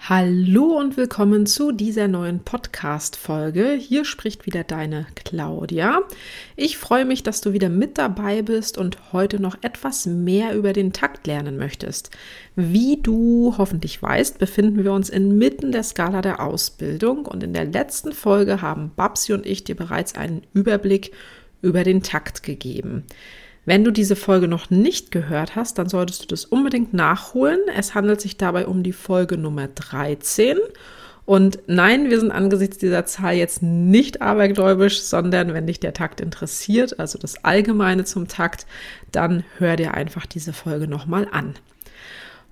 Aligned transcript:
Hallo 0.00 0.78
und 0.78 0.96
willkommen 0.96 1.44
zu 1.44 1.70
dieser 1.70 2.08
neuen 2.08 2.40
Podcast-Folge. 2.40 3.72
Hier 3.72 4.06
spricht 4.06 4.46
wieder 4.46 4.64
deine 4.64 5.06
Claudia. 5.16 6.00
Ich 6.56 6.78
freue 6.78 7.04
mich, 7.04 7.24
dass 7.24 7.42
du 7.42 7.52
wieder 7.52 7.68
mit 7.68 7.98
dabei 7.98 8.40
bist 8.40 8.78
und 8.78 9.12
heute 9.12 9.38
noch 9.42 9.58
etwas 9.60 10.06
mehr 10.06 10.54
über 10.54 10.72
den 10.72 10.94
Takt 10.94 11.26
lernen 11.26 11.58
möchtest. 11.58 12.10
Wie 12.56 13.02
du 13.02 13.54
hoffentlich 13.58 14.00
weißt, 14.00 14.38
befinden 14.38 14.82
wir 14.82 14.92
uns 14.92 15.10
inmitten 15.10 15.72
der 15.72 15.82
Skala 15.82 16.22
der 16.22 16.40
Ausbildung 16.40 17.26
und 17.26 17.42
in 17.42 17.52
der 17.52 17.66
letzten 17.66 18.12
Folge 18.12 18.62
haben 18.62 18.92
Babsi 18.96 19.34
und 19.34 19.44
ich 19.44 19.64
dir 19.64 19.76
bereits 19.76 20.14
einen 20.14 20.42
Überblick 20.54 21.12
über 21.60 21.84
den 21.84 22.02
Takt 22.02 22.42
gegeben. 22.42 23.04
Wenn 23.68 23.84
du 23.84 23.90
diese 23.90 24.16
Folge 24.16 24.48
noch 24.48 24.70
nicht 24.70 25.10
gehört 25.10 25.54
hast, 25.54 25.76
dann 25.76 25.90
solltest 25.90 26.22
du 26.22 26.26
das 26.26 26.46
unbedingt 26.46 26.94
nachholen. 26.94 27.60
Es 27.76 27.94
handelt 27.94 28.18
sich 28.18 28.38
dabei 28.38 28.66
um 28.66 28.82
die 28.82 28.94
Folge 28.94 29.36
Nummer 29.36 29.68
13. 29.68 30.56
Und 31.26 31.58
nein, 31.66 32.08
wir 32.08 32.18
sind 32.18 32.30
angesichts 32.30 32.78
dieser 32.78 33.04
Zahl 33.04 33.34
jetzt 33.34 33.62
nicht 33.62 34.22
abergläubisch, 34.22 35.02
sondern 35.02 35.52
wenn 35.52 35.66
dich 35.66 35.80
der 35.80 35.92
Takt 35.92 36.22
interessiert, 36.22 36.98
also 36.98 37.18
das 37.18 37.44
Allgemeine 37.44 38.06
zum 38.06 38.26
Takt, 38.26 38.64
dann 39.12 39.44
hör 39.58 39.76
dir 39.76 39.92
einfach 39.92 40.24
diese 40.24 40.54
Folge 40.54 40.88
nochmal 40.88 41.28
an. 41.30 41.54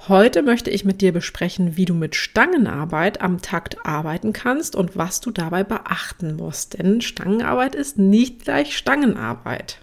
Heute 0.09 0.43
möchte 0.43 0.69
ich 0.69 0.85
mit 0.85 1.01
dir 1.01 1.15
besprechen, 1.15 1.79
wie 1.79 1.87
du 1.87 1.95
mit 1.95 2.15
Stangenarbeit 2.15 3.23
am 3.23 3.41
Takt 3.41 3.87
arbeiten 3.87 4.35
kannst 4.35 4.77
und 4.77 4.99
was 4.99 5.23
du 5.23 5.31
dabei 5.31 5.65
beachten 5.65 6.37
musst. 6.37 6.79
Denn 6.79 7.01
Stangenarbeit 7.01 7.75
ist 7.75 7.97
nicht 7.97 8.45
gleich 8.45 8.77
Stangenarbeit. 8.77 9.79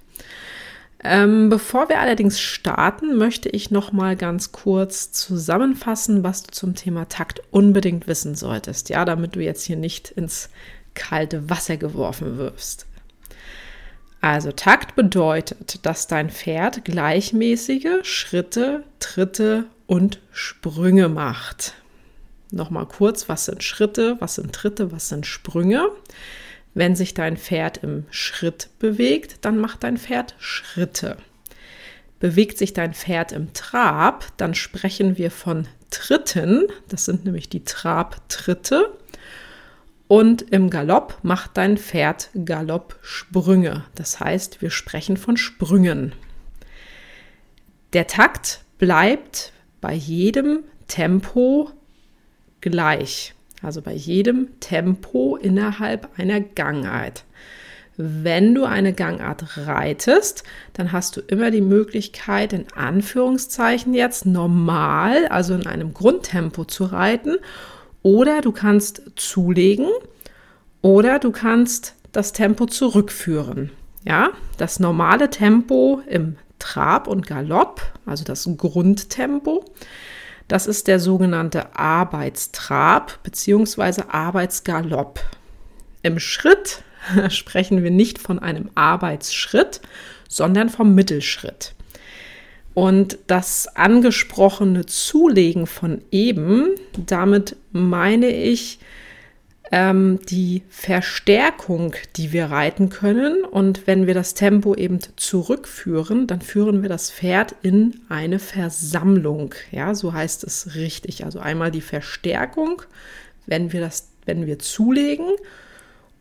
Ähm, 1.03 1.49
bevor 1.49 1.89
wir 1.89 1.99
allerdings 1.99 2.39
starten, 2.39 3.17
möchte 3.17 3.49
ich 3.49 3.71
noch 3.71 3.91
mal 3.91 4.15
ganz 4.15 4.53
kurz 4.53 5.11
zusammenfassen, 5.11 6.23
was 6.23 6.43
du 6.43 6.51
zum 6.51 6.75
Thema 6.75 7.09
Takt 7.09 7.41
unbedingt 7.51 8.07
wissen 8.07 8.35
solltest, 8.35 8.89
ja, 8.89 9.03
damit 9.03 9.35
du 9.35 9.41
jetzt 9.41 9.63
hier 9.63 9.75
nicht 9.75 10.11
ins 10.11 10.49
kalte 10.93 11.49
Wasser 11.49 11.75
geworfen 11.75 12.37
wirst. 12.37 12.85
Also 14.21 14.53
Takt 14.53 14.95
bedeutet, 14.95 15.85
dass 15.85 16.07
dein 16.07 16.29
Pferd 16.29 16.85
gleichmäßige 16.85 18.03
Schritte, 18.03 18.83
Tritte 18.99 19.65
und 19.85 20.21
Sprünge 20.31 21.09
macht. 21.09 21.73
Nochmal 22.49 22.85
kurz, 22.85 23.27
was 23.27 23.45
sind 23.45 23.63
Schritte, 23.63 24.15
was 24.19 24.35
sind 24.35 24.53
Tritte, 24.53 24.93
was 24.93 25.09
sind 25.09 25.25
Sprünge? 25.25 25.89
Wenn 26.73 26.95
sich 26.95 27.13
dein 27.13 27.37
Pferd 27.37 27.77
im 27.77 28.05
Schritt 28.09 28.69
bewegt, 28.79 29.37
dann 29.45 29.59
macht 29.59 29.83
dein 29.83 29.97
Pferd 29.97 30.35
Schritte. 30.39 31.17
Bewegt 32.19 32.57
sich 32.57 32.73
dein 32.73 32.93
Pferd 32.93 33.31
im 33.31 33.53
Trab, 33.53 34.25
dann 34.37 34.55
sprechen 34.55 35.17
wir 35.17 35.29
von 35.29 35.67
Tritten. 35.91 36.67
Das 36.87 37.05
sind 37.05 37.25
nämlich 37.25 37.49
die 37.49 37.63
Trabtritte. 37.63 38.97
Und 40.07 40.41
im 40.51 40.69
Galopp 40.69 41.19
macht 41.21 41.57
dein 41.57 41.77
Pferd 41.77 42.29
Galoppsprünge. 42.33 43.83
Das 43.95 44.19
heißt, 44.19 44.61
wir 44.61 44.69
sprechen 44.69 45.17
von 45.17 45.37
Sprüngen. 45.37 46.13
Der 47.93 48.07
Takt 48.07 48.61
bleibt 48.79 49.53
bei 49.81 49.93
jedem 49.93 50.63
Tempo 50.87 51.71
gleich 52.61 53.33
also 53.63 53.81
bei 53.81 53.93
jedem 53.93 54.59
Tempo 54.59 55.35
innerhalb 55.35 56.09
einer 56.19 56.41
Gangart. 56.41 57.23
Wenn 57.95 58.55
du 58.55 58.65
eine 58.65 58.93
Gangart 58.93 59.57
reitest, 59.57 60.43
dann 60.73 60.91
hast 60.91 61.15
du 61.15 61.21
immer 61.21 61.51
die 61.51 61.61
Möglichkeit, 61.61 62.51
in 62.51 62.65
Anführungszeichen 62.75 63.93
jetzt 63.93 64.25
normal, 64.25 65.27
also 65.27 65.53
in 65.53 65.67
einem 65.67 65.93
Grundtempo 65.93 66.65
zu 66.65 66.85
reiten. 66.85 67.37
Oder 68.01 68.41
du 68.41 68.51
kannst 68.51 69.03
zulegen 69.15 69.87
oder 70.81 71.19
du 71.19 71.31
kannst 71.31 71.95
das 72.11 72.33
Tempo 72.33 72.65
zurückführen. 72.65 73.69
Ja, 74.05 74.31
das 74.57 74.79
normale 74.79 75.29
Tempo 75.29 76.01
im 76.07 76.35
Trab 76.59 77.07
und 77.07 77.27
Galopp, 77.27 77.81
also 78.05 78.23
das 78.23 78.49
Grundtempo, 78.57 79.63
das 80.53 80.67
ist 80.67 80.87
der 80.87 80.99
sogenannte 80.99 81.75
Arbeitstrab 81.75 83.23
bzw. 83.23 84.03
Arbeitsgalopp. 84.07 85.19
Im 86.03 86.19
Schritt 86.19 86.83
sprechen 87.29 87.81
wir 87.81 87.89
nicht 87.89 88.19
von 88.19 88.37
einem 88.37 88.69
Arbeitsschritt, 88.75 89.81
sondern 90.29 90.69
vom 90.69 90.93
Mittelschritt. 90.93 91.73
Und 92.75 93.17
das 93.25 93.67
angesprochene 93.75 94.85
Zulegen 94.85 95.65
von 95.65 96.03
eben, 96.11 96.75
damit 96.97 97.55
meine 97.71 98.27
ich 98.27 98.77
ähm, 99.73 100.19
die 100.29 100.61
Verstärkung, 100.69 101.95
die 102.15 102.31
wir 102.31 102.45
reiten 102.45 102.89
können. 102.89 103.43
Und 103.43 103.87
wenn 103.87 104.05
wir 104.05 104.13
das 104.13 104.35
Tempo 104.35 104.75
eben 104.75 104.99
zurückführen, 105.15 106.27
dann 106.27 106.41
führen 106.41 106.83
wir 106.83 106.89
das 106.89 107.09
Pferd 107.09 107.55
in 107.63 107.99
eine 108.07 108.37
Versammlung. 108.37 109.55
Ja, 109.71 109.95
so 109.95 110.13
heißt 110.13 110.43
es 110.43 110.75
richtig. 110.75 111.25
Also 111.25 111.39
einmal 111.39 111.71
die 111.71 111.81
Verstärkung, 111.81 112.83
wenn 113.47 113.73
wir 113.73 113.81
das, 113.81 114.09
wenn 114.25 114.45
wir 114.45 114.59
zulegen 114.59 115.31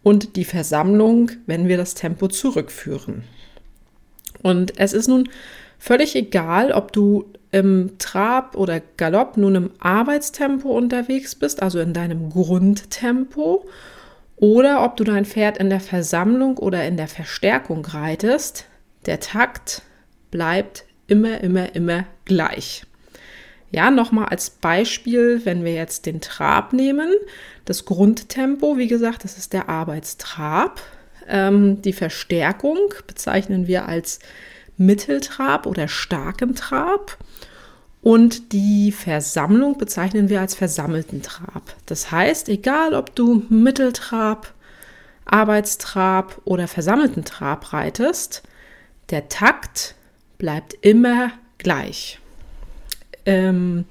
und 0.02 0.36
die 0.36 0.46
Versammlung, 0.46 1.32
wenn 1.44 1.68
wir 1.68 1.76
das 1.76 1.92
Tempo 1.92 2.28
zurückführen. 2.28 3.24
Und 4.40 4.78
es 4.78 4.94
ist 4.94 5.08
nun 5.08 5.28
völlig 5.78 6.16
egal, 6.16 6.72
ob 6.72 6.92
du 6.92 7.30
im 7.52 7.98
Trab 7.98 8.56
oder 8.56 8.80
Galopp 8.96 9.36
nun 9.36 9.54
im 9.54 9.70
Arbeitstempo 9.78 10.70
unterwegs 10.70 11.34
bist, 11.34 11.62
also 11.62 11.78
in 11.80 11.92
deinem 11.92 12.30
Grundtempo, 12.30 13.66
oder 14.36 14.82
ob 14.82 14.96
du 14.96 15.04
dein 15.04 15.24
Pferd 15.24 15.58
in 15.58 15.70
der 15.70 15.80
Versammlung 15.80 16.58
oder 16.58 16.84
in 16.84 16.96
der 16.96 17.08
Verstärkung 17.08 17.84
reitest, 17.84 18.64
der 19.06 19.20
Takt 19.20 19.82
bleibt 20.30 20.84
immer, 21.06 21.40
immer, 21.42 21.74
immer 21.74 22.06
gleich. 22.24 22.84
Ja, 23.70 23.90
nochmal 23.90 24.26
als 24.26 24.50
Beispiel, 24.50 25.42
wenn 25.44 25.64
wir 25.64 25.74
jetzt 25.74 26.06
den 26.06 26.20
Trab 26.20 26.72
nehmen, 26.72 27.10
das 27.64 27.84
Grundtempo, 27.84 28.76
wie 28.76 28.88
gesagt, 28.88 29.24
das 29.24 29.38
ist 29.38 29.52
der 29.52 29.68
Arbeitstrab. 29.68 30.80
Ähm, 31.28 31.80
die 31.82 31.92
Verstärkung 31.92 32.78
bezeichnen 33.06 33.66
wir 33.66 33.86
als 33.86 34.18
Mitteltrab 34.76 35.66
oder 35.66 35.88
starkem 35.88 36.54
Trab. 36.54 37.16
Und 38.02 38.52
die 38.52 38.90
Versammlung 38.90 39.78
bezeichnen 39.78 40.28
wir 40.28 40.40
als 40.40 40.56
versammelten 40.56 41.22
Trab. 41.22 41.74
Das 41.86 42.10
heißt, 42.10 42.48
egal 42.48 42.94
ob 42.94 43.14
du 43.14 43.44
Mitteltrab, 43.48 44.52
Arbeitstrab 45.24 46.40
oder 46.44 46.66
versammelten 46.66 47.24
Trab 47.24 47.72
reitest, 47.72 48.42
der 49.10 49.28
Takt 49.28 49.94
bleibt 50.36 50.74
immer 50.80 51.30
gleich. 51.58 52.18
Ähm, 53.24 53.84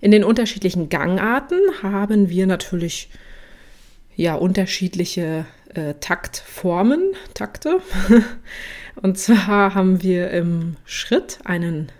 in 0.00 0.10
den 0.12 0.24
unterschiedlichen 0.24 0.88
Gangarten 0.88 1.60
haben 1.82 2.30
wir 2.30 2.46
natürlich 2.46 3.10
ja 4.16 4.34
unterschiedliche 4.34 5.44
äh, 5.74 5.92
Taktformen, 6.00 7.12
Takte. 7.34 7.80
Und 8.96 9.18
zwar 9.18 9.74
haben 9.74 10.02
wir 10.02 10.30
im 10.30 10.76
Schritt 10.86 11.38
einen 11.44 11.92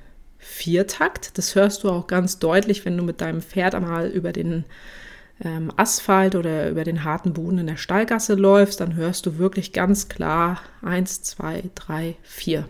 Viertakt. 0.52 1.38
Das 1.38 1.54
hörst 1.54 1.82
du 1.82 1.90
auch 1.90 2.06
ganz 2.06 2.38
deutlich, 2.38 2.84
wenn 2.84 2.96
du 2.96 3.02
mit 3.02 3.20
deinem 3.20 3.40
Pferd 3.40 3.74
einmal 3.74 4.08
über 4.08 4.32
den 4.32 4.64
ähm, 5.42 5.72
Asphalt 5.76 6.34
oder 6.34 6.68
über 6.68 6.84
den 6.84 7.04
harten 7.04 7.32
Boden 7.32 7.58
in 7.58 7.66
der 7.66 7.76
Stallgasse 7.76 8.34
läufst, 8.34 8.80
dann 8.80 8.94
hörst 8.94 9.26
du 9.26 9.38
wirklich 9.38 9.72
ganz 9.72 10.08
klar 10.08 10.60
1, 10.82 11.22
2, 11.22 11.64
3, 11.74 12.16
4. 12.22 12.68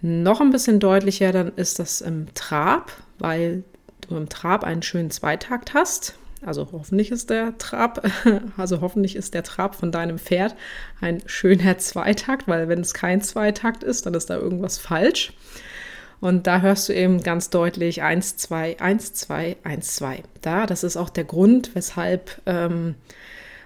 Noch 0.00 0.40
ein 0.40 0.50
bisschen 0.50 0.80
deutlicher, 0.80 1.30
dann 1.30 1.52
ist 1.56 1.78
das 1.78 2.00
im 2.00 2.32
Trab, 2.34 2.90
weil 3.18 3.62
du 4.08 4.16
im 4.16 4.28
Trab 4.28 4.64
einen 4.64 4.82
schönen 4.82 5.10
Zweitakt 5.10 5.74
hast. 5.74 6.14
Also 6.42 6.68
hoffentlich 6.72 7.10
ist 7.10 7.28
der 7.28 7.58
Trab, 7.58 8.02
also 8.56 8.80
hoffentlich 8.80 9.14
ist 9.14 9.34
der 9.34 9.42
Trab 9.42 9.74
von 9.74 9.92
deinem 9.92 10.18
Pferd 10.18 10.56
ein 11.02 11.22
schöner 11.26 11.76
Zweitakt, 11.76 12.48
weil 12.48 12.68
wenn 12.68 12.80
es 12.80 12.94
kein 12.94 13.20
Zweitakt 13.20 13.84
ist, 13.84 14.06
dann 14.06 14.14
ist 14.14 14.30
da 14.30 14.36
irgendwas 14.36 14.78
falsch. 14.78 15.34
Und 16.20 16.46
da 16.46 16.60
hörst 16.60 16.88
du 16.88 16.92
eben 16.92 17.22
ganz 17.22 17.48
deutlich 17.50 18.02
1, 18.02 18.36
2, 18.36 18.78
1, 18.80 19.14
2, 19.14 19.56
1, 19.64 19.96
2. 19.96 20.22
Da, 20.42 20.66
das 20.66 20.84
ist 20.84 20.96
auch 20.96 21.08
der 21.08 21.24
Grund, 21.24 21.74
weshalb 21.74 22.42
ähm, 22.44 22.94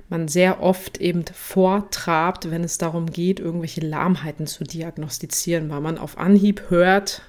man 0.08 0.28
sehr 0.28 0.62
oft 0.62 0.98
eben 0.98 1.24
vortrabt, 1.32 2.50
wenn 2.50 2.62
es 2.62 2.78
darum 2.78 3.10
geht, 3.10 3.40
irgendwelche 3.40 3.80
Lahmheiten 3.80 4.46
zu 4.46 4.62
diagnostizieren, 4.62 5.68
weil 5.70 5.80
man 5.80 5.98
auf 5.98 6.18
Anhieb 6.18 6.70
hört, 6.70 7.22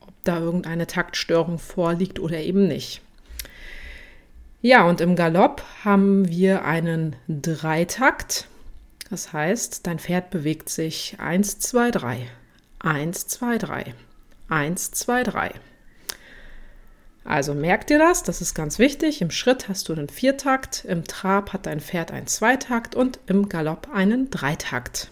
ob 0.00 0.12
da 0.22 0.38
irgendeine 0.38 0.86
Taktstörung 0.86 1.58
vorliegt 1.58 2.20
oder 2.20 2.38
eben 2.38 2.68
nicht. 2.68 3.02
Ja, 4.60 4.84
und 4.88 5.00
im 5.00 5.16
Galopp 5.16 5.62
haben 5.84 6.28
wir 6.28 6.64
einen 6.64 7.16
Dreitakt. 7.28 8.46
Das 9.10 9.32
heißt, 9.32 9.86
dein 9.86 9.98
Pferd 9.98 10.30
bewegt 10.30 10.68
sich 10.68 11.16
1, 11.18 11.60
2, 11.60 11.90
3, 11.92 12.26
1, 12.80 13.26
2, 13.28 13.58
3, 13.58 13.94
1, 14.48 14.90
2, 14.92 15.22
3. 15.24 15.50
Also 17.24 17.52
merk 17.52 17.86
dir 17.86 17.98
das, 17.98 18.22
das 18.22 18.40
ist 18.40 18.54
ganz 18.54 18.78
wichtig. 18.78 19.20
Im 19.20 19.30
Schritt 19.30 19.68
hast 19.68 19.88
du 19.88 19.92
einen 19.92 20.08
Viertakt, 20.08 20.86
im 20.86 21.04
Trab 21.04 21.52
hat 21.52 21.66
dein 21.66 21.80
Pferd 21.80 22.10
einen 22.10 22.26
Zweitakt 22.26 22.94
und 22.94 23.20
im 23.26 23.50
Galopp 23.50 23.88
einen 23.92 24.30
Dreitakt. 24.30 25.10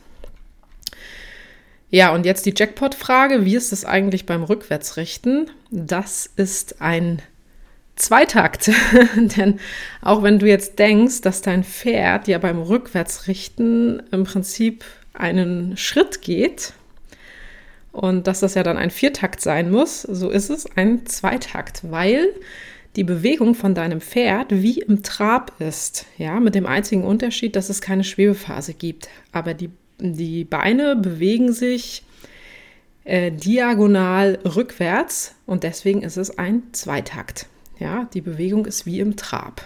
Ja, 1.90 2.14
und 2.14 2.24
jetzt 2.24 2.46
die 2.46 2.54
Jackpot-Frage: 2.56 3.44
Wie 3.44 3.54
ist 3.54 3.72
es 3.72 3.84
eigentlich 3.84 4.24
beim 4.24 4.42
Rückwärtsrichten? 4.42 5.50
Das 5.70 6.28
ist 6.36 6.80
ein 6.80 7.20
Zweitakt. 7.96 8.70
Denn 9.16 9.60
auch 10.00 10.22
wenn 10.22 10.38
du 10.38 10.46
jetzt 10.46 10.78
denkst, 10.78 11.20
dass 11.20 11.42
dein 11.42 11.64
Pferd 11.64 12.28
ja 12.28 12.38
beim 12.38 12.60
Rückwärtsrichten 12.60 14.02
im 14.10 14.24
Prinzip 14.24 14.84
einen 15.12 15.76
Schritt 15.76 16.22
geht, 16.22 16.72
und 17.96 18.26
dass 18.26 18.40
das 18.40 18.54
ja 18.54 18.62
dann 18.62 18.76
ein 18.76 18.90
Viertakt 18.90 19.40
sein 19.40 19.70
muss, 19.70 20.02
so 20.02 20.28
ist 20.28 20.50
es 20.50 20.66
ein 20.76 21.06
Zweitakt, 21.06 21.80
weil 21.90 22.28
die 22.94 23.04
Bewegung 23.04 23.54
von 23.54 23.74
deinem 23.74 24.02
Pferd 24.02 24.48
wie 24.50 24.80
im 24.80 25.02
Trab 25.02 25.58
ist. 25.60 26.04
Ja, 26.18 26.38
mit 26.38 26.54
dem 26.54 26.66
einzigen 26.66 27.04
Unterschied, 27.04 27.56
dass 27.56 27.70
es 27.70 27.80
keine 27.80 28.04
Schwebephase 28.04 28.74
gibt. 28.74 29.08
Aber 29.32 29.54
die, 29.54 29.70
die 29.98 30.44
Beine 30.44 30.94
bewegen 30.94 31.54
sich 31.54 32.02
äh, 33.04 33.32
diagonal 33.32 34.40
rückwärts 34.44 35.34
und 35.46 35.62
deswegen 35.62 36.02
ist 36.02 36.18
es 36.18 36.36
ein 36.38 36.64
Zweitakt. 36.72 37.46
Ja, 37.78 38.08
die 38.12 38.20
Bewegung 38.20 38.66
ist 38.66 38.84
wie 38.84 39.00
im 39.00 39.16
Trab. 39.16 39.62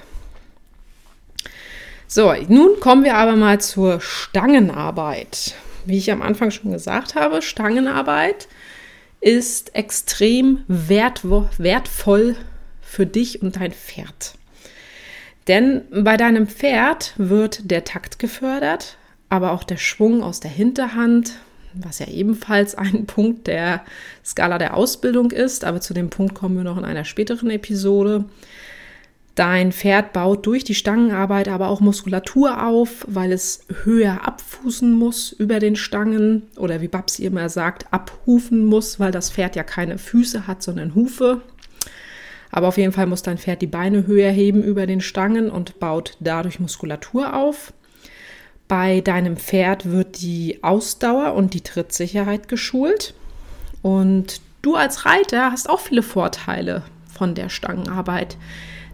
So, 2.06 2.32
nun 2.46 2.78
kommen 2.78 3.02
wir 3.02 3.16
aber 3.16 3.34
mal 3.34 3.60
zur 3.60 4.00
Stangenarbeit 4.00 5.56
wie 5.90 5.98
ich 5.98 6.12
am 6.12 6.22
Anfang 6.22 6.50
schon 6.50 6.72
gesagt 6.72 7.14
habe, 7.14 7.42
Stangenarbeit 7.42 8.48
ist 9.20 9.74
extrem 9.74 10.64
wertvoll 10.68 12.36
für 12.80 13.06
dich 13.06 13.42
und 13.42 13.56
dein 13.56 13.72
Pferd. 13.72 14.34
Denn 15.46 15.82
bei 15.90 16.16
deinem 16.16 16.46
Pferd 16.46 17.14
wird 17.16 17.70
der 17.70 17.84
Takt 17.84 18.18
gefördert, 18.18 18.96
aber 19.28 19.52
auch 19.52 19.64
der 19.64 19.76
Schwung 19.76 20.22
aus 20.22 20.40
der 20.40 20.50
Hinterhand, 20.50 21.34
was 21.74 21.98
ja 21.98 22.06
ebenfalls 22.06 22.74
ein 22.74 23.06
Punkt 23.06 23.46
der 23.46 23.84
Skala 24.24 24.58
der 24.58 24.76
Ausbildung 24.76 25.30
ist, 25.30 25.64
aber 25.64 25.80
zu 25.80 25.94
dem 25.94 26.10
Punkt 26.10 26.34
kommen 26.34 26.56
wir 26.56 26.64
noch 26.64 26.78
in 26.78 26.84
einer 26.84 27.04
späteren 27.04 27.50
Episode. 27.50 28.24
Dein 29.36 29.72
Pferd 29.72 30.12
baut 30.12 30.44
durch 30.46 30.64
die 30.64 30.74
Stangenarbeit 30.74 31.48
aber 31.48 31.68
auch 31.68 31.80
Muskulatur 31.80 32.66
auf, 32.66 33.04
weil 33.08 33.32
es 33.32 33.64
höher 33.84 34.26
abfußen 34.26 34.92
muss 34.92 35.32
über 35.32 35.60
den 35.60 35.76
Stangen 35.76 36.42
oder 36.56 36.80
wie 36.80 36.88
Babsi 36.88 37.24
immer 37.24 37.48
sagt, 37.48 37.92
abhufen 37.92 38.64
muss, 38.64 38.98
weil 38.98 39.12
das 39.12 39.30
Pferd 39.30 39.56
ja 39.56 39.62
keine 39.62 39.98
Füße 39.98 40.46
hat, 40.46 40.62
sondern 40.62 40.94
Hufe. 40.94 41.40
Aber 42.50 42.66
auf 42.66 42.76
jeden 42.76 42.92
Fall 42.92 43.06
muss 43.06 43.22
dein 43.22 43.38
Pferd 43.38 43.62
die 43.62 43.68
Beine 43.68 44.08
höher 44.08 44.30
heben 44.30 44.64
über 44.64 44.86
den 44.86 45.00
Stangen 45.00 45.50
und 45.50 45.78
baut 45.78 46.16
dadurch 46.18 46.58
Muskulatur 46.58 47.34
auf. 47.34 47.72
Bei 48.66 49.00
deinem 49.00 49.36
Pferd 49.36 49.90
wird 49.90 50.20
die 50.20 50.58
Ausdauer 50.62 51.34
und 51.34 51.54
die 51.54 51.60
Trittsicherheit 51.60 52.48
geschult. 52.48 53.14
Und 53.82 54.40
du 54.62 54.74
als 54.74 55.06
Reiter 55.06 55.52
hast 55.52 55.70
auch 55.70 55.80
viele 55.80 56.02
Vorteile 56.02 56.82
von 57.20 57.34
der 57.34 57.50
Stangenarbeit. 57.50 58.38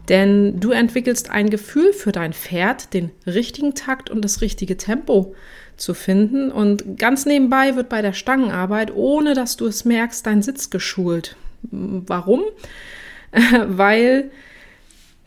Denn 0.08 0.58
du 0.58 0.72
entwickelst 0.72 1.30
ein 1.30 1.48
Gefühl 1.48 1.92
für 1.92 2.10
dein 2.10 2.32
Pferd, 2.32 2.92
den 2.92 3.12
richtigen 3.24 3.76
Takt 3.76 4.10
und 4.10 4.24
das 4.24 4.40
richtige 4.40 4.76
Tempo 4.76 5.36
zu 5.76 5.94
finden. 5.94 6.50
Und 6.50 6.98
ganz 6.98 7.24
nebenbei 7.24 7.76
wird 7.76 7.88
bei 7.88 8.02
der 8.02 8.12
Stangenarbeit, 8.12 8.92
ohne 8.92 9.34
dass 9.34 9.56
du 9.56 9.66
es 9.66 9.84
merkst, 9.84 10.26
dein 10.26 10.42
Sitz 10.42 10.70
geschult. 10.70 11.36
Warum? 11.62 12.42
Weil 13.66 14.32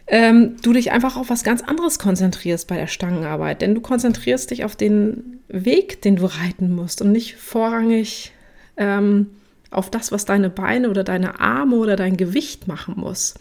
ähm, 0.08 0.58
du 0.62 0.74
dich 0.74 0.92
einfach 0.92 1.16
auf 1.16 1.30
was 1.30 1.46
ganz 1.46 1.62
anderes 1.62 2.00
konzentrierst 2.00 2.68
bei 2.68 2.76
der 2.76 2.88
Stangenarbeit. 2.88 3.62
Denn 3.62 3.76
du 3.76 3.80
konzentrierst 3.80 4.52
dich 4.52 4.66
auf 4.66 4.76
den 4.76 5.40
Weg, 5.48 6.02
den 6.02 6.18
du 6.18 6.26
reiten 6.26 6.76
musst 6.76 7.02
und 7.02 7.14
nicht 7.14 7.38
vorrangig 7.38 8.34
ähm, 8.76 9.28
auf 9.72 9.90
das, 9.92 10.12
was 10.12 10.26
deine 10.26 10.50
Beine 10.50 10.90
oder 10.90 11.04
deine 11.04 11.40
Arme 11.40 11.76
oder 11.76 11.96
dein 11.96 12.18
Gewicht 12.18 12.68
machen 12.68 12.96
muss. 12.98 13.36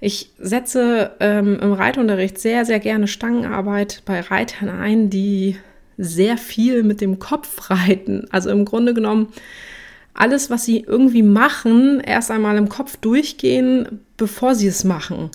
Ich 0.00 0.30
setze 0.38 1.12
ähm, 1.20 1.58
im 1.60 1.72
Reitunterricht 1.72 2.38
sehr, 2.38 2.64
sehr 2.64 2.78
gerne 2.78 3.08
Stangenarbeit 3.08 4.02
bei 4.04 4.20
Reitern 4.20 4.68
ein, 4.68 5.10
die 5.10 5.56
sehr 5.96 6.38
viel 6.38 6.84
mit 6.84 7.00
dem 7.00 7.18
Kopf 7.18 7.70
reiten. 7.70 8.26
Also 8.30 8.50
im 8.50 8.64
Grunde 8.64 8.94
genommen 8.94 9.28
alles, 10.14 10.50
was 10.50 10.64
sie 10.64 10.80
irgendwie 10.80 11.22
machen, 11.22 12.00
erst 12.00 12.30
einmal 12.30 12.56
im 12.56 12.68
Kopf 12.68 12.96
durchgehen, 12.96 14.00
bevor 14.16 14.54
sie 14.54 14.66
es 14.66 14.82
machen. 14.84 15.30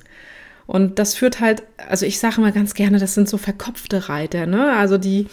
Und 0.65 0.99
das 0.99 1.15
führt 1.15 1.39
halt, 1.39 1.63
also 1.89 2.05
ich 2.05 2.19
sage 2.19 2.41
mal 2.41 2.51
ganz 2.51 2.73
gerne, 2.73 2.99
das 2.99 3.13
sind 3.13 3.29
so 3.29 3.37
verkopfte 3.37 4.09
Reiter, 4.09 4.45
ne? 4.45 4.71
Also 4.73 4.97
die, 4.97 5.27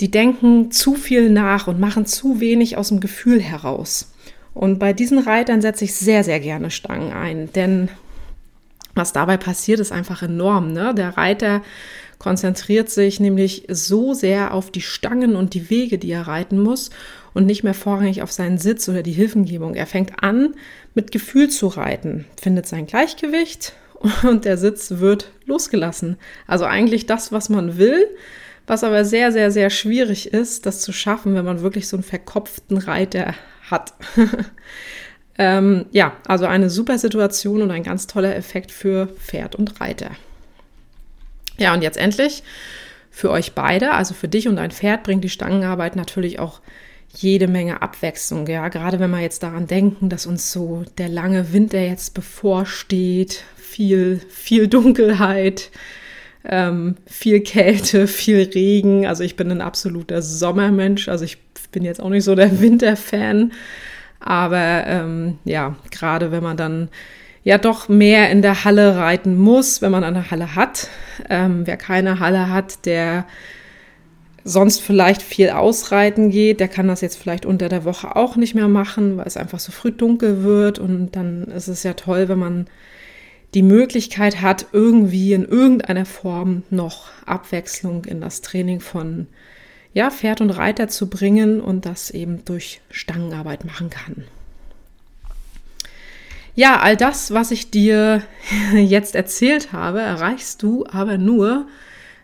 die 0.00 0.10
denken 0.10 0.70
zu 0.70 0.94
viel 0.94 1.30
nach 1.30 1.66
und 1.66 1.80
machen 1.80 2.06
zu 2.06 2.40
wenig 2.40 2.76
aus 2.76 2.88
dem 2.88 3.00
Gefühl 3.00 3.40
heraus. 3.40 4.12
Und 4.54 4.78
bei 4.78 4.92
diesen 4.92 5.18
Reitern 5.18 5.60
setze 5.60 5.84
ich 5.84 5.94
sehr, 5.94 6.24
sehr 6.24 6.40
gerne 6.40 6.70
Stangen 6.70 7.12
ein, 7.12 7.52
denn 7.52 7.88
was 8.94 9.12
dabei 9.12 9.36
passiert, 9.36 9.78
ist 9.78 9.92
einfach 9.92 10.22
enorm. 10.22 10.72
Ne? 10.72 10.92
Der 10.94 11.16
Reiter 11.16 11.62
konzentriert 12.18 12.90
sich 12.90 13.20
nämlich 13.20 13.64
so 13.68 14.12
sehr 14.12 14.52
auf 14.52 14.70
die 14.70 14.80
Stangen 14.80 15.36
und 15.36 15.54
die 15.54 15.70
Wege, 15.70 15.98
die 15.98 16.10
er 16.10 16.26
reiten 16.26 16.58
muss 16.58 16.90
und 17.32 17.46
nicht 17.46 17.62
mehr 17.62 17.74
vorrangig 17.74 18.22
auf 18.22 18.32
seinen 18.32 18.58
Sitz 18.58 18.88
oder 18.88 19.04
die 19.04 19.12
Hilfengebung. 19.12 19.76
Er 19.76 19.86
fängt 19.86 20.22
an, 20.22 20.54
mit 20.94 21.12
Gefühl 21.12 21.48
zu 21.48 21.68
reiten, 21.68 22.24
findet 22.40 22.66
sein 22.66 22.86
Gleichgewicht 22.86 23.74
und 24.24 24.44
der 24.44 24.58
Sitz 24.58 24.94
wird 24.98 25.30
losgelassen. 25.46 26.16
Also 26.48 26.64
eigentlich 26.64 27.06
das, 27.06 27.30
was 27.30 27.48
man 27.48 27.78
will, 27.78 28.04
was 28.68 28.84
aber 28.84 29.04
sehr, 29.04 29.32
sehr, 29.32 29.50
sehr 29.50 29.70
schwierig 29.70 30.32
ist, 30.32 30.66
das 30.66 30.80
zu 30.80 30.92
schaffen, 30.92 31.34
wenn 31.34 31.44
man 31.44 31.62
wirklich 31.62 31.88
so 31.88 31.96
einen 31.96 32.04
verkopften 32.04 32.78
Reiter 32.78 33.34
hat. 33.70 33.94
Ähm, 35.38 35.86
ja, 35.92 36.16
also 36.26 36.46
eine 36.46 36.68
super 36.68 36.98
Situation 36.98 37.62
und 37.62 37.70
ein 37.70 37.84
ganz 37.84 38.08
toller 38.08 38.34
Effekt 38.34 38.72
für 38.72 39.06
Pferd 39.06 39.54
und 39.54 39.80
Reiter. 39.80 40.10
Ja, 41.58 41.72
und 41.74 41.82
jetzt 41.82 41.96
endlich 41.96 42.42
für 43.10 43.30
euch 43.30 43.52
beide, 43.52 43.92
also 43.92 44.14
für 44.14 44.28
dich 44.28 44.48
und 44.48 44.56
dein 44.56 44.72
Pferd, 44.72 45.04
bringt 45.04 45.22
die 45.22 45.28
Stangenarbeit 45.28 45.94
natürlich 45.94 46.40
auch 46.40 46.60
jede 47.14 47.46
Menge 47.46 47.82
Abwechslung. 47.82 48.46
Ja, 48.48 48.68
gerade 48.68 48.98
wenn 48.98 49.10
wir 49.10 49.20
jetzt 49.20 49.42
daran 49.44 49.68
denken, 49.68 50.08
dass 50.08 50.26
uns 50.26 50.52
so 50.52 50.84
der 50.98 51.08
lange 51.08 51.52
Winter 51.52 51.80
jetzt 51.80 52.14
bevorsteht, 52.14 53.44
viel, 53.56 54.20
viel 54.28 54.66
Dunkelheit, 54.66 55.70
ähm, 56.44 56.96
viel 57.06 57.40
Kälte, 57.40 58.06
viel 58.06 58.50
Regen. 58.54 59.06
Also 59.06 59.24
ich 59.24 59.36
bin 59.36 59.50
ein 59.50 59.60
absoluter 59.60 60.22
Sommermensch, 60.22 61.08
also 61.08 61.24
ich 61.24 61.38
bin 61.72 61.84
jetzt 61.84 62.00
auch 62.00 62.10
nicht 62.10 62.24
so 62.24 62.34
der 62.34 62.60
Winterfan. 62.60 63.52
Aber 64.20 64.84
ähm, 64.86 65.38
ja, 65.44 65.76
gerade 65.90 66.32
wenn 66.32 66.42
man 66.42 66.56
dann 66.56 66.88
ja 67.44 67.56
doch 67.56 67.88
mehr 67.88 68.30
in 68.30 68.42
der 68.42 68.64
Halle 68.64 68.96
reiten 68.96 69.36
muss, 69.36 69.80
wenn 69.80 69.92
man 69.92 70.04
eine 70.04 70.30
Halle 70.30 70.54
hat. 70.54 70.88
Ähm, 71.30 71.66
wer 71.66 71.76
keine 71.76 72.18
Halle 72.20 72.50
hat, 72.50 72.84
der 72.84 73.26
sonst 74.44 74.82
vielleicht 74.82 75.22
viel 75.22 75.50
ausreiten 75.50 76.30
geht, 76.30 76.60
der 76.60 76.68
kann 76.68 76.88
das 76.88 77.00
jetzt 77.00 77.16
vielleicht 77.16 77.46
unter 77.46 77.68
der 77.68 77.84
Woche 77.84 78.16
auch 78.16 78.36
nicht 78.36 78.54
mehr 78.54 78.68
machen, 78.68 79.16
weil 79.16 79.26
es 79.26 79.36
einfach 79.36 79.58
so 79.60 79.72
früh 79.72 79.92
dunkel 79.92 80.42
wird. 80.42 80.78
Und 80.78 81.12
dann 81.16 81.44
ist 81.44 81.68
es 81.68 81.82
ja 81.82 81.94
toll, 81.94 82.28
wenn 82.28 82.38
man 82.38 82.66
die 83.54 83.62
Möglichkeit 83.62 84.40
hat, 84.42 84.66
irgendwie 84.72 85.32
in 85.32 85.44
irgendeiner 85.44 86.04
Form 86.04 86.62
noch 86.70 87.06
Abwechslung 87.24 88.04
in 88.04 88.20
das 88.20 88.42
Training 88.42 88.80
von 88.80 89.26
ja, 89.94 90.10
Pferd 90.10 90.40
und 90.40 90.50
Reiter 90.50 90.88
zu 90.88 91.08
bringen 91.08 91.60
und 91.60 91.86
das 91.86 92.10
eben 92.10 92.44
durch 92.44 92.80
Stangenarbeit 92.90 93.64
machen 93.64 93.90
kann. 93.90 94.24
Ja, 96.54 96.80
all 96.80 96.96
das, 96.96 97.32
was 97.32 97.50
ich 97.50 97.70
dir 97.70 98.22
jetzt 98.74 99.14
erzählt 99.14 99.72
habe, 99.72 100.00
erreichst 100.00 100.62
du 100.62 100.84
aber 100.86 101.16
nur, 101.16 101.66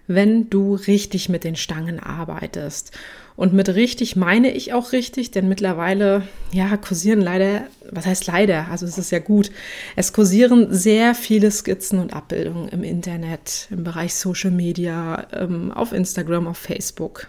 wenn 0.07 0.51
du 0.51 0.75
richtig 0.75 1.29
mit 1.29 1.45
den 1.45 1.57
Stangen 1.57 2.01
arbeitest. 2.01 2.93
Und 3.37 3.53
mit 3.53 3.69
richtig 3.69 4.15
meine 4.15 4.53
ich 4.53 4.73
auch 4.73 4.93
richtig, 4.93 5.33
denn 5.33 5.49
mittlerweile, 5.49 6.23
ja, 6.53 6.77
kursieren 6.77 7.21
leider, 7.21 7.63
was 7.91 8.07
heißt 8.07 8.29
leider, 8.29 8.69
also 8.71 8.87
es 8.87 8.97
ist 8.97 9.11
ja 9.11 9.19
gut, 9.19 9.51
es 9.97 10.13
kursieren 10.13 10.69
sehr 10.71 11.17
viele 11.17 11.51
Skizzen 11.51 11.99
und 11.99 12.15
Abbildungen 12.15 12.69
im 12.69 12.85
Internet, 12.85 13.67
im 13.71 13.83
Bereich 13.83 14.15
Social 14.15 14.53
Media, 14.53 15.27
ähm, 15.33 15.73
auf 15.73 15.93
Instagram, 15.93 16.47
auf 16.47 16.59
Facebook. 16.59 17.27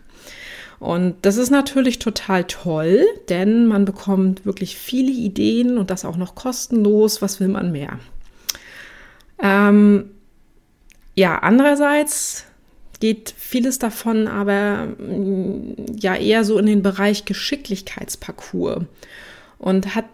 Und 0.79 1.15
das 1.23 1.37
ist 1.37 1.49
natürlich 1.49 1.97
total 1.97 2.43
toll, 2.43 3.03
denn 3.29 3.65
man 3.65 3.85
bekommt 3.85 4.45
wirklich 4.45 4.77
viele 4.77 5.11
Ideen 5.11 5.79
und 5.79 5.89
das 5.89 6.05
auch 6.05 6.17
noch 6.17 6.35
kostenlos. 6.35 7.23
Was 7.23 7.39
will 7.39 7.47
man 7.47 7.71
mehr? 7.71 7.97
Ähm, 9.41 10.11
ja, 11.15 11.39
andererseits 11.39 12.45
geht 12.99 13.33
vieles 13.37 13.79
davon 13.79 14.27
aber 14.27 14.87
mm, 14.87 15.97
ja 15.97 16.15
eher 16.15 16.43
so 16.43 16.57
in 16.57 16.65
den 16.65 16.81
Bereich 16.81 17.25
Geschicklichkeitsparcours 17.25 18.83
und 19.59 19.95
hat 19.95 20.05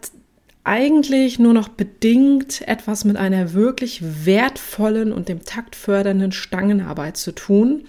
eigentlich 0.64 1.40
nur 1.40 1.54
noch 1.54 1.70
bedingt 1.70 2.68
etwas 2.68 3.04
mit 3.04 3.18
einer 3.18 3.54
wirklich 3.54 4.02
wertvollen 4.26 5.12
und 5.12 5.28
dem 5.28 5.44
Takt 5.44 5.76
fördernden 5.76 6.32
Stangenarbeit 6.32 7.18
zu 7.18 7.32
tun, 7.32 7.86